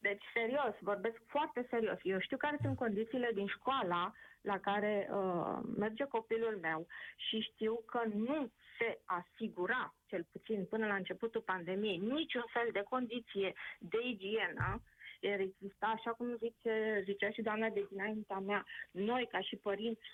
[0.07, 1.99] Deci, serios, vorbesc foarte serios.
[2.03, 7.75] Eu știu care sunt condițiile din școala la care uh, merge copilul meu și știu
[7.85, 13.97] că nu se asigura, cel puțin până la începutul pandemiei, niciun fel de condiție de
[14.03, 14.81] igienă.
[15.19, 20.09] Iar exista, așa cum zice, zicea și doamna de dinaintea mea, noi ca și părinți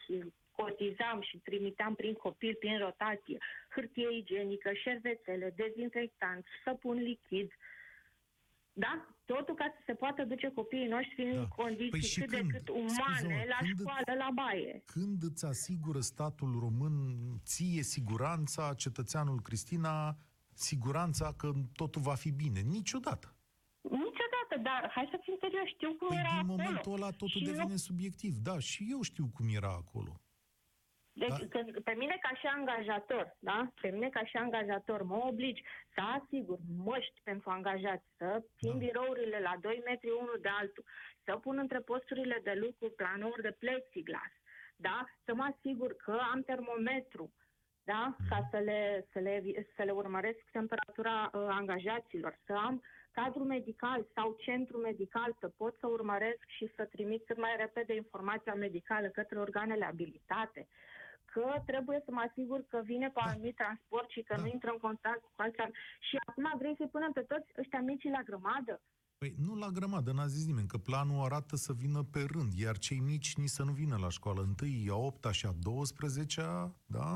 [0.51, 3.37] cotizam și trimiteam prin copil, prin rotație,
[3.69, 7.51] hârtie igienică, șervețele, dezinfectanți, săpun lichid,
[8.73, 9.07] da?
[9.25, 11.47] Totul ca să se poată duce copiii noștri în Da.
[11.47, 12.51] condiții Păi și cât când?
[12.51, 14.81] de cât umane Scuze-mă, la când școală, la baie.
[14.85, 16.95] Când îți asigură statul român
[17.45, 20.17] ție siguranța, cetățeanul Cristina,
[20.53, 22.59] siguranța că totul va fi bine?
[22.59, 23.35] Niciodată.
[23.81, 26.55] Niciodată, dar hai să fim serioși, știu cum Păi era din acolo.
[26.57, 28.35] momentul ăla totul Și nu- devine subiectiv.
[28.37, 30.21] Da, și eu știu cum era acolo.
[31.13, 31.47] Deci, Da.
[31.49, 33.67] când, pe mine ca și angajator, da?
[33.81, 38.77] Pe mine ca și angajator mă obligi să asigur măști pentru angajați, să țin Da.
[38.77, 40.83] birourile la 2 metri unul de altul,
[41.23, 44.31] să pun între posturile de lucru planouri de plexiglas,
[44.75, 45.03] da?
[45.25, 47.33] Să mă asigur că am termometru,
[47.83, 48.15] da?
[48.29, 49.43] Ca să le, să le,
[49.75, 55.77] să le urmăresc temperatura uh, angajaților, să am cadru medical sau centru medical, să pot
[55.79, 60.67] să urmăresc și să trimit cât mai repede informația medicală către organele abilitate,
[61.33, 63.29] că trebuie să mă asigur că vine pe Da.
[63.31, 64.41] anumit transport și că Da.
[64.41, 65.73] nu intră în contact cu alții.
[66.07, 68.81] Și acum vrei să-i punem pe toți ăștia mici la grămadă?
[69.17, 72.77] Păi nu la grămadă, n-a zis nimeni, că planul arată să vină pe rând, iar
[72.77, 74.41] cei mici nici să nu vină la școală.
[74.41, 76.41] Întâi a 8 și a 12
[76.85, 77.13] da?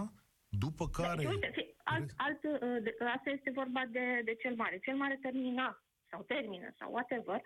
[0.50, 1.24] După care...
[1.24, 4.80] Da, uite, fi, alt, alt, uh, de- asta este vorba de, de cel mare.
[4.80, 7.42] Cel mare termina sau termină sau whatever,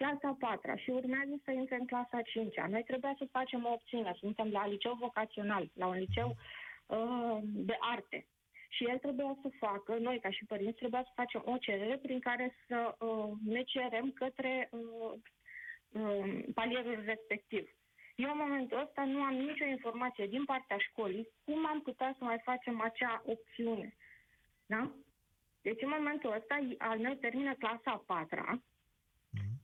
[0.00, 2.66] clasa a patra și urmează să intre în clasa a cincea.
[2.66, 4.12] Noi trebuia să facem o opțiune.
[4.18, 6.28] Suntem la liceu vocațional, la un liceu
[6.86, 8.26] uh, de arte.
[8.68, 12.20] Și el trebuia să facă, noi ca și părinți, trebuia să facem o cerere prin
[12.20, 15.12] care să uh, ne cerem către uh,
[15.88, 17.64] uh, palierul respectiv.
[18.14, 22.24] Eu în momentul ăsta nu am nicio informație din partea școlii cum am putea să
[22.24, 23.96] mai facem acea opțiune.
[24.66, 24.90] Da?
[25.62, 28.67] Deci în momentul ăsta al meu termină clasa a patra Mhm.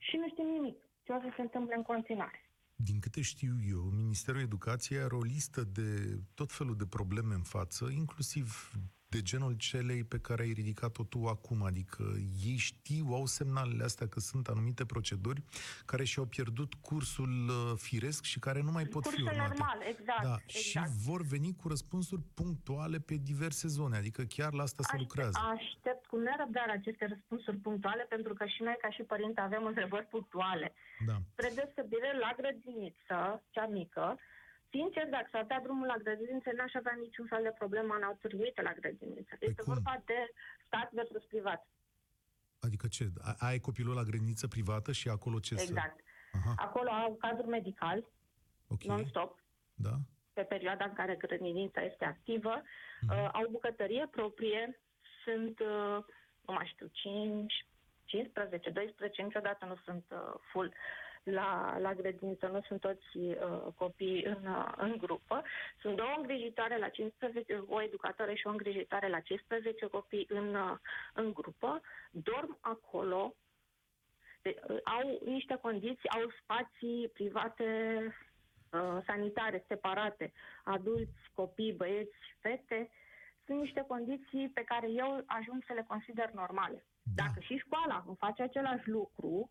[0.09, 2.39] Și nu știm nimic ce o să se întâmple în continuare.
[2.75, 5.89] Din câte știu eu, Ministerul Educației are o listă de
[6.35, 8.73] tot felul de probleme în față, inclusiv
[9.15, 12.03] de genul celei pe care ai ridicat-o tu acum, adică
[12.49, 15.43] ei știu, au semnalele astea că sunt anumite proceduri
[15.87, 19.49] care și-au pierdut cursul uh, firesc și care nu mai pot fi Cursul urmate.
[19.49, 20.23] normal, exact.
[20.23, 20.51] Da, exact.
[20.51, 25.39] și vor veni cu răspunsuri punctuale pe diverse zone, adică chiar la asta se lucrează.
[25.57, 30.07] Aștept cu nerăbdare aceste răspunsuri punctuale, pentru că și noi, ca și părinți, avem întrebări
[30.07, 30.75] punctuale.
[31.07, 31.17] Da.
[31.33, 34.19] Spre deosebire, la grădiniță, cea mică,
[34.75, 38.19] sincer, dacă s-ar da drumul la grădiniță, n-aș avea niciun fel de problemă în a
[38.39, 39.35] uite la grădiniță.
[39.39, 39.73] Este cum?
[39.73, 40.19] vorba de
[40.67, 41.61] stat versus privat.
[42.61, 43.05] Adică ce?
[43.31, 45.63] A- Ai copilul la grădiniță privată și acolo ce să...
[45.69, 45.99] Exact.
[46.33, 48.05] Aha, Acolo au cadru medical,
[48.69, 48.83] ok.
[48.83, 49.39] non-stop,
[49.75, 49.95] Da?
[50.33, 52.63] pe perioada în care grădinița este activă.
[53.01, 53.13] Mhm.
[53.13, 54.81] Uh, au bucătărie proprie,
[55.25, 55.99] sunt, uh,
[56.47, 57.67] nu mai știu, 5,
[58.05, 60.73] 15, 12, niciodată nu sunt uh, full
[61.25, 65.43] la, la grădiniță, nu sunt toți uh, copii în, uh, în grupă.
[65.81, 70.77] Sunt două îngrijitoare la 15, o educatoare și o îngrijitoare la 15 copii în, uh,
[71.15, 71.81] în grupă.
[72.11, 73.35] Dorm acolo,
[74.43, 77.67] de, uh, au niște condiții, au spații private
[78.73, 80.33] uh, sanitare separate,
[80.65, 82.91] adulți, copii, băieți, fete.
[83.47, 86.85] Sunt niște condiții pe care eu ajung să le consider normale.
[87.03, 87.23] Da.
[87.23, 89.51] Dacă și școala îmi face același lucru,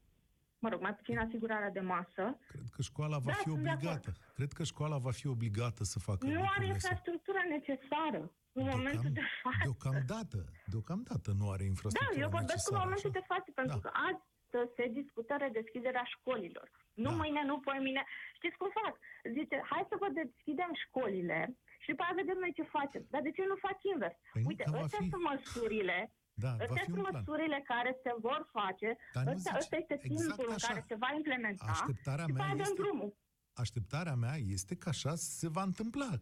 [0.64, 2.24] mă rog, mai puțin asigurarea de masă,
[2.54, 4.10] Cred că școala va Da, fi sunt de obligată.
[4.38, 6.90] Cred că școala va fi obligată să facă nu are lucrurile astea.
[6.90, 8.22] infrastructura necesară
[8.60, 9.64] în momentul de față.
[9.70, 10.40] Deocamdată,
[10.74, 13.20] deocamdată nu are Da, infrastructura eu vorbesc în necesară, momentul așa.
[13.20, 13.84] de față, pentru Da.
[13.86, 14.22] că azi
[14.78, 16.68] se discută redeschiderea școlilor.
[17.04, 17.16] Nu Da.
[17.22, 18.02] mâine, nu poi mine.
[18.40, 18.94] Știți cum fac?
[19.38, 21.40] Zice, hai să vă deschidem școlile
[21.84, 23.04] și după aia vedem noi ce facem.
[23.14, 24.18] Dar de ce nu faci invers?
[24.34, 25.98] Păi nu, Uite, că va astea fi- sunt măsurile
[26.34, 27.14] Da, va Astea fi sunt un plan.
[27.26, 30.68] măsurile care se vor face, Dar nu ăsta, zice- ăsta este exact timpul în așa.
[30.68, 33.10] care se va implementa Așteptarea și după mea aia dăm este- drumul.
[33.54, 36.20] Așteptarea mea este că așa se va întâmpla.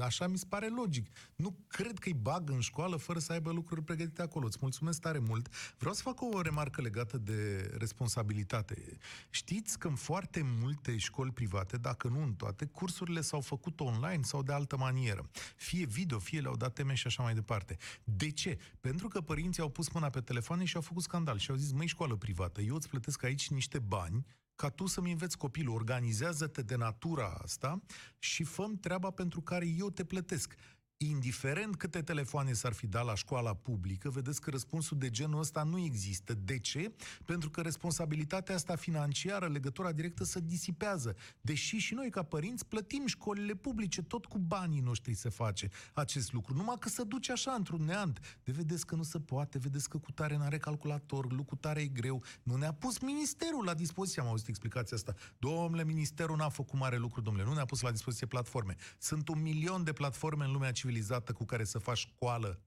[0.00, 1.16] Așa mi se pare logic.
[1.36, 4.46] Nu cred că-i bag în școală fără să aibă lucruri pregătite acolo.
[4.46, 5.48] Îți mulțumesc tare mult.
[5.78, 8.98] Vreau să fac o remarcă legată de responsabilitate.
[9.30, 14.22] Știți că în foarte multe școli private, dacă nu în toate, cursurile s-au făcut online
[14.22, 15.30] sau de altă manieră.
[15.56, 17.76] Fie video, fie le-au dat teme și așa mai departe.
[18.04, 18.58] De ce?
[18.80, 21.72] Pentru că părinții au pus mâna pe telefoane și au făcut scandal și au zis,
[21.72, 24.26] măi, școală privată, eu îți plătesc aici niște bani
[24.60, 27.80] ca tu să-mi înveți copilul, organizează-te de natura asta
[28.18, 30.54] și fă treaba pentru care eu te plătesc.
[31.00, 35.62] Indiferent câte telefoane s-ar fi dat la școala publică, vedeți că răspunsul de genul ăsta
[35.62, 36.34] nu există.
[36.34, 36.92] De ce?
[37.24, 41.16] Pentru că responsabilitatea asta financiară, legătura directă, se disipează.
[41.40, 46.32] Deși și noi, ca părinți, plătim școlile publice, tot cu banii noștri se face acest
[46.32, 46.54] lucru.
[46.54, 48.38] Numai că se duce așa, într-un neant.
[48.44, 51.86] De vedeți că nu se poate, vedeți că cu tare n-are calculator, lucru tare e
[51.86, 52.22] greu.
[52.42, 55.14] Nu ne-a pus ministerul la dispoziție, am auzit explicația asta.
[55.38, 58.76] Domnule, ministerul n-a făcut mare lucru, domnule, nu ne-a pus la dispoziție platforme.
[58.98, 60.86] Sunt un milion de platforme în lumea civilizată
[61.34, 62.60] cu care să faci școală.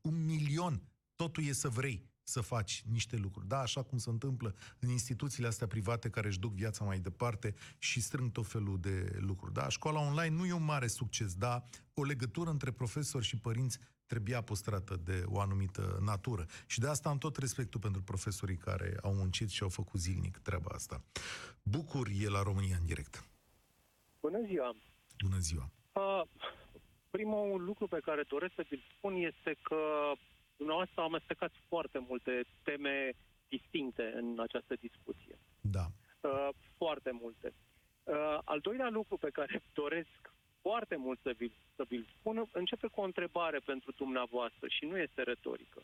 [0.00, 0.82] Un milion.
[1.14, 3.48] Totul e să vrei să faci niște lucruri.
[3.48, 7.54] Da, așa cum se întâmplă în instituțiile astea private care își duc viața mai departe
[7.78, 9.52] și strâng tot felul de lucruri.
[9.52, 13.78] Da, școala online nu e un mare succes, dar o legătură între profesori și părinți
[14.06, 16.46] trebuia păstrată de o anumită natură.
[16.66, 20.38] Și de asta am tot respectul pentru profesorii care au muncit și au făcut zilnic
[20.38, 21.04] treaba asta.
[21.62, 23.24] Bucur e la România în direct.
[24.20, 24.76] Bună ziua!
[25.18, 25.70] Bună ziua!
[25.92, 26.22] Uh,
[27.16, 30.12] primul lucru pe care doresc să vi spun este că
[30.56, 33.12] dumneavoastră amestecați foarte multe teme
[33.48, 35.38] distincte în această discuție.
[35.60, 35.86] Da.
[36.20, 37.54] Uh, foarte multe.
[38.04, 40.20] Uh, al doilea lucru pe care doresc
[40.60, 44.98] foarte mult să vi-l, să vi-l spun începe cu o întrebare pentru dumneavoastră și nu
[44.98, 45.82] este retorică.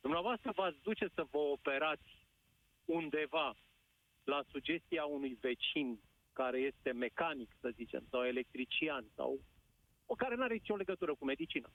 [0.00, 2.26] Dumneavoastră v-ați duce să vă operați
[2.84, 3.54] undeva
[4.24, 6.00] la sugestia unui vecin
[6.32, 9.51] care este mecanic, să zicem, sau electrician, sau o
[10.14, 11.70] care nu are nicio legătură cu medicina.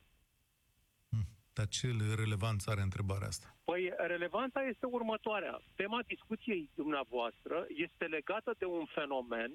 [1.54, 3.56] Dar ce relevanță are întrebarea asta?
[3.64, 5.62] Păi, relevanța este următoarea.
[5.76, 9.52] Tema discuției dumneavoastră este legată de un fenomen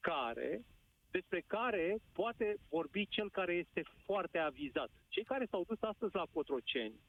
[0.00, 0.64] care,
[1.10, 4.90] despre care poate vorbi cel care este foarte avizat.
[5.08, 7.00] Cei care s-au dus astăzi la Cotroceni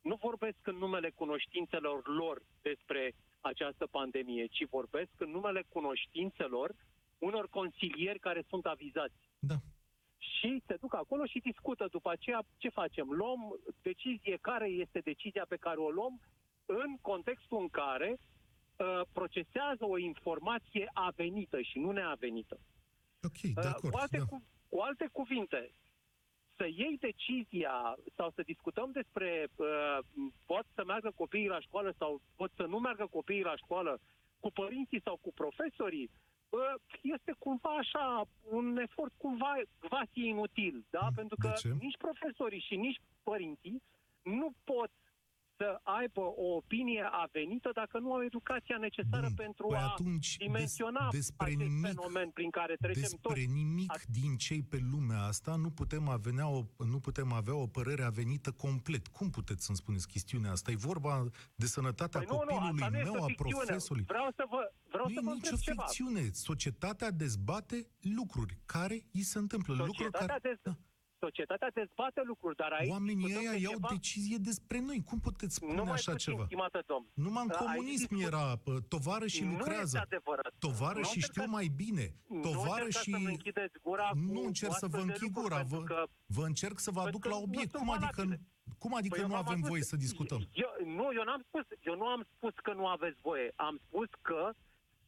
[0.00, 6.74] nu vorbesc în numele cunoștințelor lor despre această pandemie, ci vorbesc în numele cunoștințelor
[7.18, 9.18] unor consilieri care sunt avizați.
[9.38, 9.54] Da.
[10.38, 13.10] Și se duc acolo și discută după aceea ce facem.
[13.10, 13.40] Luăm
[13.82, 16.20] decizie, care este decizia pe care o luăm
[16.66, 22.58] în contextul în care uh, procesează o informație avenită și nu neavenită.
[23.22, 23.92] Ok, de Uh, acord.
[23.92, 24.24] cu, alte da.
[24.24, 25.72] cu, cu alte cuvinte,
[26.56, 29.98] să iei decizia sau să discutăm despre uh,
[30.46, 34.00] pot să meargă copiii la școală sau pot să nu meargă copiii la școală
[34.40, 36.27] cu părinții sau cu profesorii, uh,
[37.02, 39.54] este cumva așa un efort cumva
[39.88, 41.06] quasi inutil, da?
[41.08, 41.68] Mm, Pentru de că ce?
[41.80, 43.82] nici profesorii și nici părinții
[44.22, 44.90] nu pot
[45.58, 50.36] să aibă o opinie avenită dacă nu au educația necesară Bun, pentru păi a atunci
[50.36, 53.46] dimensiona des- despre acest nimic- fenomen prin care trecem Despre toți.
[53.46, 57.66] nimic A- din cei pe lumea asta nu putem, avea o, nu putem avea o
[57.66, 59.06] părere avenită complet.
[59.08, 60.70] Cum puteți să-mi spuneți chestiunea asta?
[60.70, 63.52] E vorba de sănătatea Păi nu, nu, copilului asta nu este meu, o a ficțiune.
[63.64, 64.04] profesorului.
[64.08, 65.82] Vreau să vă, vreau nu să e vă nicio întreb ceva.
[65.82, 66.22] ficțiune.
[66.32, 69.72] Societatea dezbate lucruri care îi se întâmplă.
[69.74, 70.40] lucruri Societatea, care...
[70.64, 70.74] dez...
[71.20, 73.88] Societatea dezbate lucruri, dar aici Oamenii discutăm ăia de iau ceva...
[73.90, 75.02] decizie despre noi.
[75.08, 76.44] Cum puteți spune Nu mai așa puțin, ceva?
[76.44, 77.06] stimată domn.
[77.14, 79.82] Numai în Aici comunism discut- era pă, tovară și Nu lucrează.
[79.82, 80.52] este adevărat.
[80.58, 82.06] Tovară Nu și știu încercați- mai bine.
[82.28, 83.10] Nu Tovară încercați și...
[83.10, 85.76] să-mi închideți gura nu cu- încerc cu să vă astfel de închid lucruri, gura, vă,
[85.76, 87.70] pentru că- vă încerc să vă aduc pentru la că nu obiect.
[87.70, 88.40] sunt Cum adică, valabile.
[88.82, 90.40] Cum adică Păi eu nu v-am avem adus- voie să discutăm?
[90.64, 93.48] Eu, nu, eu n-am spus, eu nu am spus că nu aveți voie.
[93.68, 94.42] Am spus că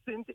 [0.05, 0.25] sunt,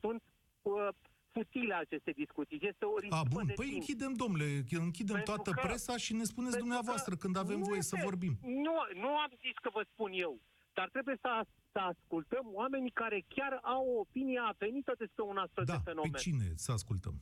[0.00, 0.22] sunt
[0.62, 0.88] uh,
[1.36, 2.58] futile aceste discuții.
[2.70, 3.78] Este o A, risipă bun, de păi timp.
[3.80, 4.48] închidem, domnule,
[4.88, 7.82] închidem Pentru toată că- presa și ne spuneți Pentru dumneavoastră că când avem nu voie
[7.82, 8.34] să este- vorbim.
[8.66, 10.32] Nu, nu am zis că vă spun eu,
[10.78, 11.30] dar trebuie să,
[11.72, 15.90] să ascultăm oamenii care chiar au o opinie avenită despre un astfel Da, de pe
[15.90, 16.20] fenomen.
[16.26, 17.14] cine să ascultăm?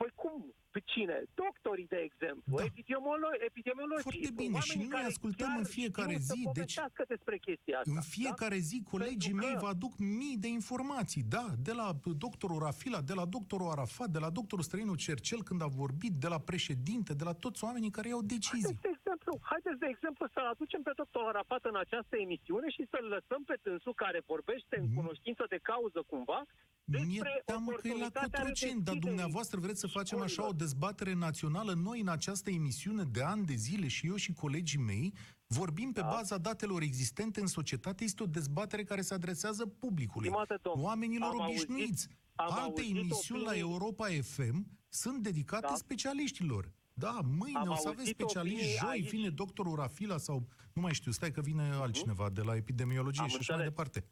[0.00, 0.54] Păi cum?
[0.74, 1.16] Pe cine?
[1.44, 2.64] Doctorii, de exemplu, Da.
[2.70, 4.02] epidemiolo- epidemiologii.
[4.10, 7.02] Foarte bine, și oamenii noi care ascultăm chiar în fiecare știu să zi, deci povestească
[7.14, 7.90] despre chestia asta.
[7.98, 11.86] În fiecare zi, colegii Pentru mei că- vă aduc mii de informații, da, de la
[12.26, 16.28] doctorul Rafila, de la doctorul Arafat, de la doctorul străinul Cercel când a vorbit, de
[16.34, 18.62] la președinte, de la toți oamenii care iau decizii.
[18.68, 22.82] Haideți, de exemplu, haideți, de exemplu, să-l aducem pe doctorul Arafat în această emisiune și
[22.90, 24.94] să-l lăsăm pe tânsul care vorbește în Mm.
[25.00, 26.40] cunoștință de cauză cumva
[26.84, 30.24] Mie despre teamă că e la oportunitatea Cotroceni, dar redeschiderii dumneavoastră vreți să facem așa
[30.24, 30.54] o școlilor.
[30.56, 31.72] dezbatere națională.
[31.74, 35.14] Noi în această emisiune de ani de zile și eu și colegii mei
[35.46, 36.06] vorbim pe Da.
[36.06, 38.04] baza datelor existente în societate.
[38.04, 42.08] Este o dezbatere care se adresează publicului, Stimate domn, oamenilor am auzit- obișnuiți.
[42.34, 45.74] am Alte auzit emisiuni la opinii- Europa FM sunt dedicate Da.
[45.74, 46.72] specialiștilor.
[46.96, 49.08] Da, mâine Am o să aveți auzit specialiști, opinii joi aici.
[49.10, 53.28] vine doctorul Rafila sau, nu mai știu, stai că vine altcineva de la epidemiologie Am
[53.28, 53.90] și așa mai înțeles.
[53.90, 54.10] departe.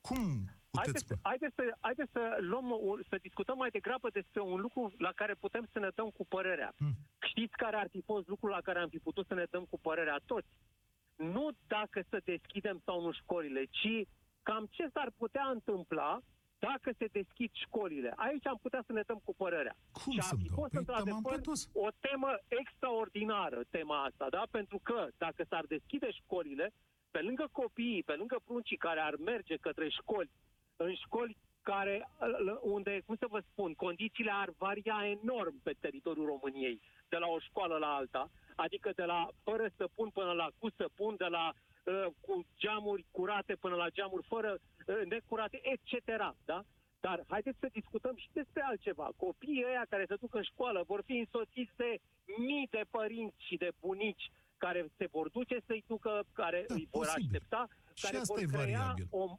[0.00, 1.20] Cum puteți Haideți, spune?
[1.22, 5.34] haideți, să, haideți să, luăm, o- să discutăm mai degrabă despre un lucru la care
[5.34, 6.72] putem să ne dăm cu părerea.
[6.78, 6.92] Mm.
[7.28, 9.78] Știți care ar fi fost lucrul la care am fi putut să ne dăm cu
[9.80, 10.48] părerea toți?
[11.16, 14.08] Nu dacă să deschidem sau nu școlile, ci
[14.42, 16.20] cam ce s-ar putea întâmpla
[16.58, 18.12] dacă se deschid școlile.
[18.16, 19.76] Aici am putea să ne dăm cu părerea.
[19.92, 20.56] Cum și ar să-mi fi dau?
[20.58, 21.68] fost, Păi, te-am într-adevăr, produs.
[21.72, 24.42] o temă extraordinară, tema asta, da?
[24.50, 26.72] Pentru că dacă s-ar deschide școlile,
[27.10, 30.30] pe lângă copiii, pe lângă pruncii care ar merge către școli,
[30.76, 32.08] în școli care,
[32.60, 37.38] unde, cum să vă spun, condițiile ar varia enorm pe teritoriul României, de la o
[37.38, 41.52] școală la alta, adică de la fără săpun până la cu săpun, de la
[41.84, 44.50] uh, cu geamuri curate până la geamuri fără
[44.86, 46.06] uh, necurate, etc.
[46.44, 46.62] Da?
[47.00, 49.08] Dar haideți să discutăm și despre altceva.
[49.16, 51.98] Copiii ăia care se duc în școală vor fi însoțiți de
[52.38, 56.88] mii de părinți și de bunici care se vor duce să-i ducă, care Da, îi
[56.90, 57.24] vor posibil.
[57.24, 59.06] aștepta, Și care asta vor e crea variabil.
[59.10, 59.38] o...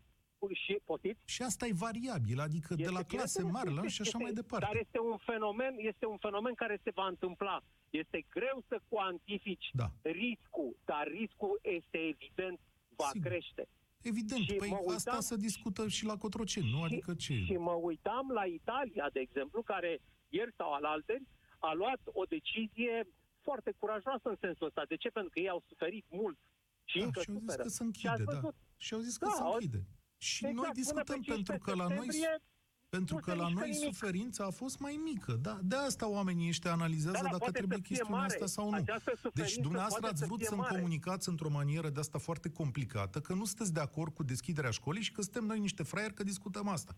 [0.53, 1.19] Și, poftiți?
[1.25, 4.09] Și asta e variabil, adică de la Este- clase este- mari la este- și așa
[4.13, 4.65] este- mai departe.
[4.65, 7.61] Dar este un fenomen, este un fenomen care se va întâmpla.
[7.89, 9.87] Este greu să cuantifici Da.
[10.01, 12.59] riscul, dar riscul este evident,
[12.95, 13.27] va Sigur.
[13.27, 13.67] crește.
[14.01, 16.81] Evident, și păi mă uitam- asta se discută și la Cotroceni, nu?
[16.83, 17.33] Adică ce?
[17.33, 21.23] Și mă uitam la Italia, de exemplu, care ieri sau alalteri
[21.59, 23.07] a luat o decizie
[23.41, 24.83] foarte curajoasă în sensul ăsta.
[24.87, 25.09] De ce?
[25.09, 26.37] Pentru că ei au suferit mult
[26.83, 27.63] și Da, încă și au zis suferă.
[27.63, 28.39] că se Și ați închide, da.
[28.39, 28.55] văzut?
[28.77, 29.85] Și au zis că Da, se au- închide.
[30.17, 32.41] Și Exact, noi până pe discutăm 15 pentru că la noi septembrie
[32.89, 33.85] pentru nu că se la mișcă noi nimic.
[33.93, 35.31] suferința a fost mai mică.
[35.41, 38.33] Da, de asta oamenii ăștia analizează Da, dar dacă poate trebuie să fie chestiunea mare.
[38.33, 38.75] asta sau nu.
[38.75, 40.75] Această Deci suferință dumneavoastră poate ați să vrut fie să-mi mare.
[40.75, 45.01] comunicați într-o manieră de asta foarte complicată că nu sunteți de acord cu deschiderea școlii
[45.01, 46.93] și că suntem noi niște fraieri că discutăm asta.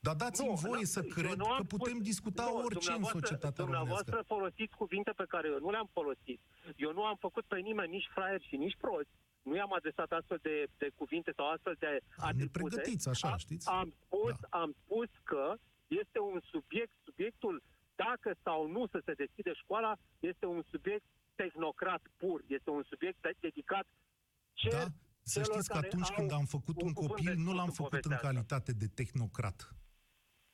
[0.00, 2.56] Dar dați-mi Nu, voie nu, să eu cred nu am că putem spus- discuta nu,
[2.56, 4.34] orice în dumneavoastră- societatea Dumneavoastră românească.
[4.34, 6.40] folosiți cuvinte pe care eu nu le-am folosit.
[6.76, 9.08] Eu nu am făcut pe nimeni nici fraier și nici prost.
[9.42, 12.58] Nu i-am adresat astfel de, de cuvinte sau astfel de A, ne atribute.
[12.58, 13.68] pregătiți așa, Am- știți?
[13.68, 14.58] Am spus, Da.
[14.58, 15.54] am spus că
[15.88, 17.62] este un subiect, subiectul
[17.94, 22.42] dacă sau nu să se deschide școala, este un subiect tehnocrat pur.
[22.46, 23.86] Este un subiect dedicat
[24.52, 24.86] cer Da?
[25.22, 27.34] Să celor știți că care atunci au când am făcut un un cuvânt copil, de
[27.34, 28.26] nu spus l-am în făcut în povestea asta.
[28.28, 29.74] calitate de tehnocrat.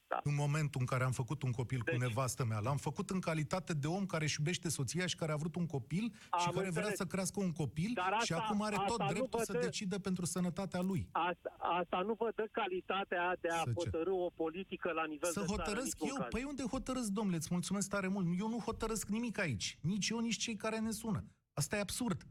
[0.09, 0.21] Da.
[0.25, 3.21] În momentul în care am făcut un copil cu Deci- nevastă mea, l-am făcut în
[3.21, 6.39] calitate de om care își iubește soția și care a vrut un copil și Am
[6.45, 6.97] care vrea înțeles.
[6.97, 9.53] să crească un copil Dar și asta- acum are tot asta nu dreptul vă să
[9.53, 11.09] dă- decidă pentru sănătatea lui.
[11.13, 13.73] Asta, asta nu vă dă calitatea de a Să ce?
[13.73, 16.17] hotărâ o politică la nivel Să de țară, hotărăsc niciun eu?
[16.23, 16.29] caz.
[16.31, 17.37] Păi unde hotărăsc, domnule?
[17.37, 18.27] Îți mulțumesc tare mult.
[18.39, 19.79] Eu nu hotărăsc nimic aici.
[19.81, 21.25] Nici eu, nici cei care ne sună.
[21.53, 22.27] Asta e absurd.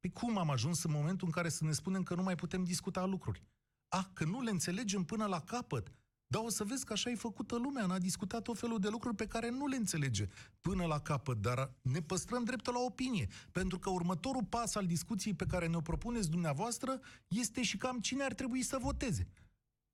[0.00, 2.64] Pe cum am ajuns în momentul în care să ne spunem că nu mai putem
[2.64, 3.44] discuta lucruri?
[3.88, 5.92] Ah, că nu le înțelegem până la capăt.
[6.32, 7.86] Dar o să vezi că așa e făcută lumea.
[7.86, 10.28] N-a discutat o felul de lucruri pe care nu le înțelege
[10.60, 13.28] până la capăt, dar ne păstrăm dreptul la opinie.
[13.52, 18.24] Pentru că următorul pas al discuției pe care ne-o propuneți dumneavoastră este și cam cine
[18.24, 19.28] ar trebui să voteze.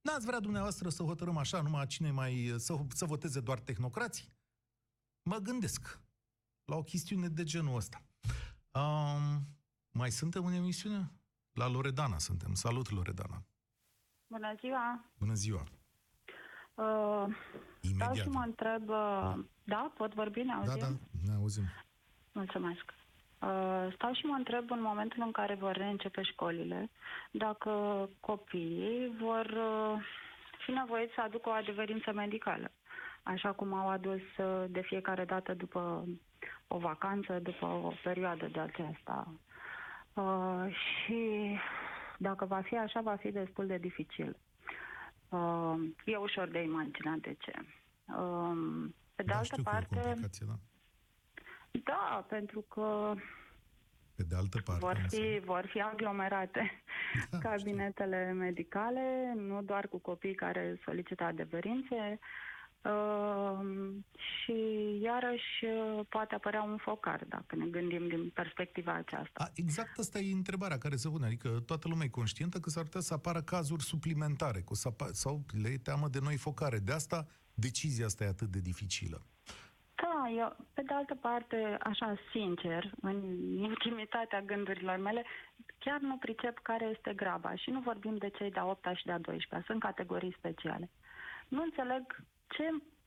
[0.01, 2.53] N-ați vrea dumneavoastră să hotărâm așa, numai cine mai...
[2.57, 4.33] să, să voteze doar tehnocrații?
[5.29, 6.01] Mă gândesc
[6.65, 8.03] la o chestiune de genul ăsta.
[8.71, 9.47] Um,
[9.91, 11.11] mai suntem în emisiune?
[11.51, 12.53] La Loredana suntem.
[12.53, 13.43] Salut, Loredana.
[14.27, 15.11] Bună ziua!
[15.17, 15.63] Bună ziua.
[16.77, 17.25] Uh,
[17.81, 18.27] stau și Imediat.
[18.27, 18.89] mă întreb...
[18.89, 20.39] Uh, da, pot vorbi?
[20.41, 20.79] Ne Da, auzim?
[20.79, 20.87] da,
[21.27, 21.63] ne auzim.
[22.31, 22.93] Mulțumesc.
[23.41, 26.89] Uh, stau și mă întreb în momentul în care vor reîncepe școlile,
[27.31, 27.71] dacă
[28.19, 30.01] copiii vor uh,
[30.65, 32.71] fi nevoiți să aducă o adeverință medicală,
[33.23, 36.07] așa cum au adus uh, de fiecare dată după
[36.67, 39.27] o vacanță, după o perioadă de aceasta
[40.17, 41.51] Uh, și
[42.17, 44.37] dacă va fi așa, va fi destul de dificil.
[45.29, 45.75] Uh,
[46.05, 47.51] e ușor de imaginat de ce.
[48.17, 50.55] Uh, pe de da, altă știu că e o parte, complicație, da.
[51.83, 53.13] da, pentru că
[54.15, 56.71] Pe de altă parte, vor însă- fi, vor fi aglomerate
[57.31, 62.19] Da, cabinetele medicale, nu doar cu copii care solicită adeverințe,
[62.81, 63.76] uh, și
[65.21, 69.43] iarăși uh, poate apărea un focar, dacă ne gândim din perspectiva aceasta.
[69.43, 71.25] A, exact asta e întrebarea care se pune.
[71.25, 74.89] Adică toată lumea e conștientă că s-ar putea să apară cazuri suplimentare că o să
[74.89, 76.77] apa- sau le e teamă de noi focare.
[76.77, 79.21] De asta decizia asta e atât de dificilă.
[79.95, 83.17] Da, eu, pe de altă parte, așa sincer, în
[83.57, 85.25] intimitatea gândurilor mele,
[85.79, 89.19] chiar nu pricep care este graba și nu vorbim de cei de-a 8 și de-a
[89.19, 90.89] 12 sunt categorii speciale.
[91.47, 92.63] Nu înțeleg ce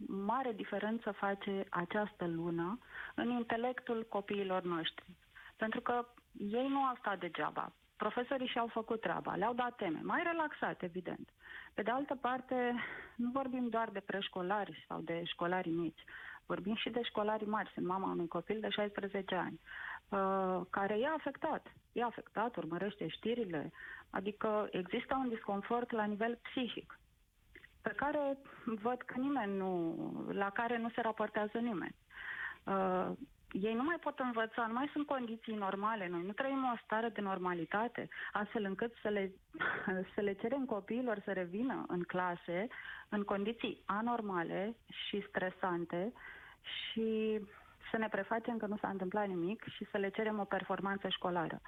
[0.07, 2.79] mare diferență face această lună
[3.15, 5.05] în intelectul copiilor noștri.
[5.57, 7.73] Pentru că ei nu au stat degeaba.
[7.97, 11.29] Profesorii și-au făcut treaba, le-au dat teme, mai relaxat, evident.
[11.75, 12.75] Pe de altă parte,
[13.17, 16.05] nu vorbim doar de preșcolari sau de școlari mici.
[16.47, 17.71] Vorbim și de școlari mari.
[17.75, 19.61] Sunt mama unui copil de 16 ani,
[20.09, 21.67] uh, care e afectat.
[21.93, 23.73] E afectat, urmărește știrile,
[24.11, 26.99] adică există un disconfort la nivel psihic,
[27.83, 29.95] pe care văd că nimeni nu,
[30.33, 31.95] la care nu se raportează nimeni.
[32.65, 33.11] Uh,
[33.53, 36.09] ei nu mai pot învăța, nu mai sunt condiții normale.
[36.09, 39.33] Noi nu trăim o stare de normalitate, astfel încât să le,
[40.15, 42.67] să le cerem copiilor să revină în clase
[43.09, 46.13] în condiții anormale și stresante
[46.63, 47.41] și
[47.91, 51.61] să ne prefacem că nu s-a întâmplat nimic și să le cerem o performanță școlară.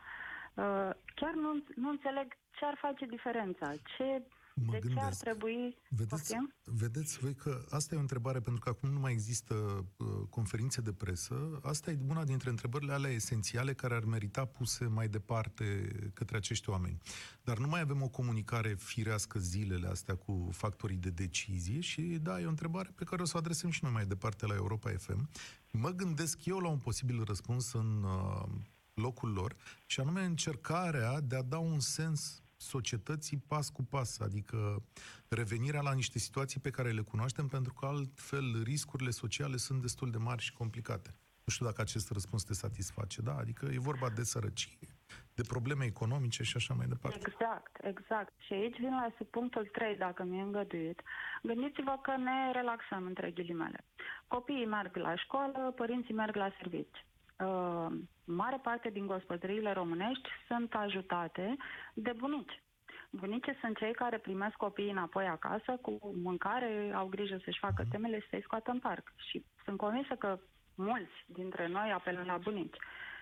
[0.54, 4.22] Uh, Chiar nu, nu înțeleg ce ar face diferența, ce,
[4.54, 5.20] Mă de ce ar gândesc.
[5.20, 5.76] trebui...
[5.88, 6.54] Vedeți, Poftim?
[6.64, 9.54] vedeți voi că asta e o întrebare, pentru că acum nu mai există
[9.96, 11.60] uh, conferințe de presă.
[11.62, 16.70] Asta e una dintre întrebările alea esențiale care ar merita puse mai departe către acești
[16.70, 16.98] oameni.
[17.42, 22.40] Dar nu mai avem o comunicare firească zilele astea cu factorii de decizie și da,
[22.40, 24.90] e o întrebare pe care o să o adresăm și noi mai departe la Europa
[24.98, 25.28] FM.
[25.70, 28.48] Mă gândesc eu la un posibil răspuns în uh,
[28.94, 34.82] locul lor și anume încercarea de a da un sens societății pas cu pas, adică
[35.28, 40.10] revenirea la niște situații pe care le cunoaștem, pentru că altfel riscurile sociale sunt destul
[40.10, 41.10] de mari și complicate.
[41.44, 43.34] Nu știu dacă acest răspuns te satisface, da?
[43.36, 44.88] Adică e vorba de sărăcie,
[45.34, 47.30] de probleme economice și așa mai departe.
[47.30, 48.32] Exact, exact.
[48.46, 51.02] Și aici vin la punctul 3, dacă mi-e îngăduit.
[51.42, 53.84] Gândiți-vă că ne relaxăm între ghilimele.
[54.26, 57.06] Copiii merg la școală, părinții merg la servici.
[57.38, 57.86] Uh,
[58.24, 61.56] mare parte din gospodăriile românești sunt ajutate
[61.94, 62.62] de bunici.
[63.10, 68.20] Bunicii sunt cei care primesc copiii înapoi acasă cu mâncare, au grijă să-și facă temele
[68.20, 69.12] și să-i scoată în parc.
[69.16, 70.38] Și sunt convinsă că
[70.74, 72.76] mulți dintre noi apelăm la bunici.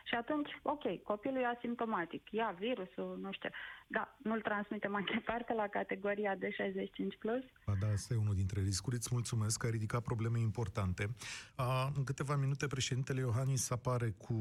[0.04, 3.48] Și atunci, ok, copilul e asimptomatic, ia virusul, nu știu,
[3.92, 7.44] da, nu-l transmite mai departe la categoria de 65+, plus.
[7.66, 8.96] Ba da, asta e unul dintre riscuri.
[8.96, 11.14] Îți mulțumesc că ai ridicat probleme importante.
[11.54, 14.34] A, în câteva minute, președintele Iohannis apare cu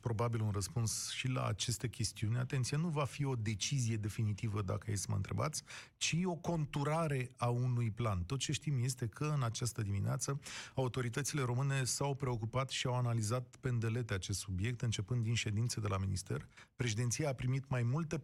[0.00, 2.36] probabil un răspuns și la aceste chestiuni.
[2.36, 5.62] Atenție, nu va fi o decizie definitivă, dacă e să mă întrebați,
[5.96, 8.22] ci o conturare a unui plan.
[8.22, 10.40] Tot ce știm este că în această dimineață
[10.74, 15.98] autoritățile române s-au preocupat și au analizat pendelete acest subiect, începând din ședințe de la
[15.98, 16.46] minister.
[16.76, 18.18] Președinția a primit mai multe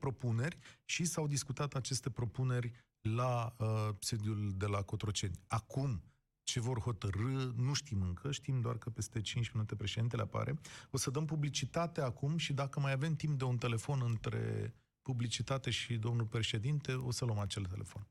[0.54, 5.38] propuneri și s-au discutat aceste propuneri la uh, sediul de la Cotroceni.
[5.46, 6.02] Acum,
[6.42, 10.54] ce vor hotărâ, nu știm încă, știm doar că peste 5 minute președintele apare.
[10.90, 15.70] O să dăm publicitate acum și dacă mai avem timp de un telefon între publicitate
[15.70, 18.06] și domnul președinte, o să luăm acel telefon.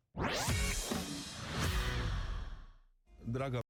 [3.25, 3.62] Draga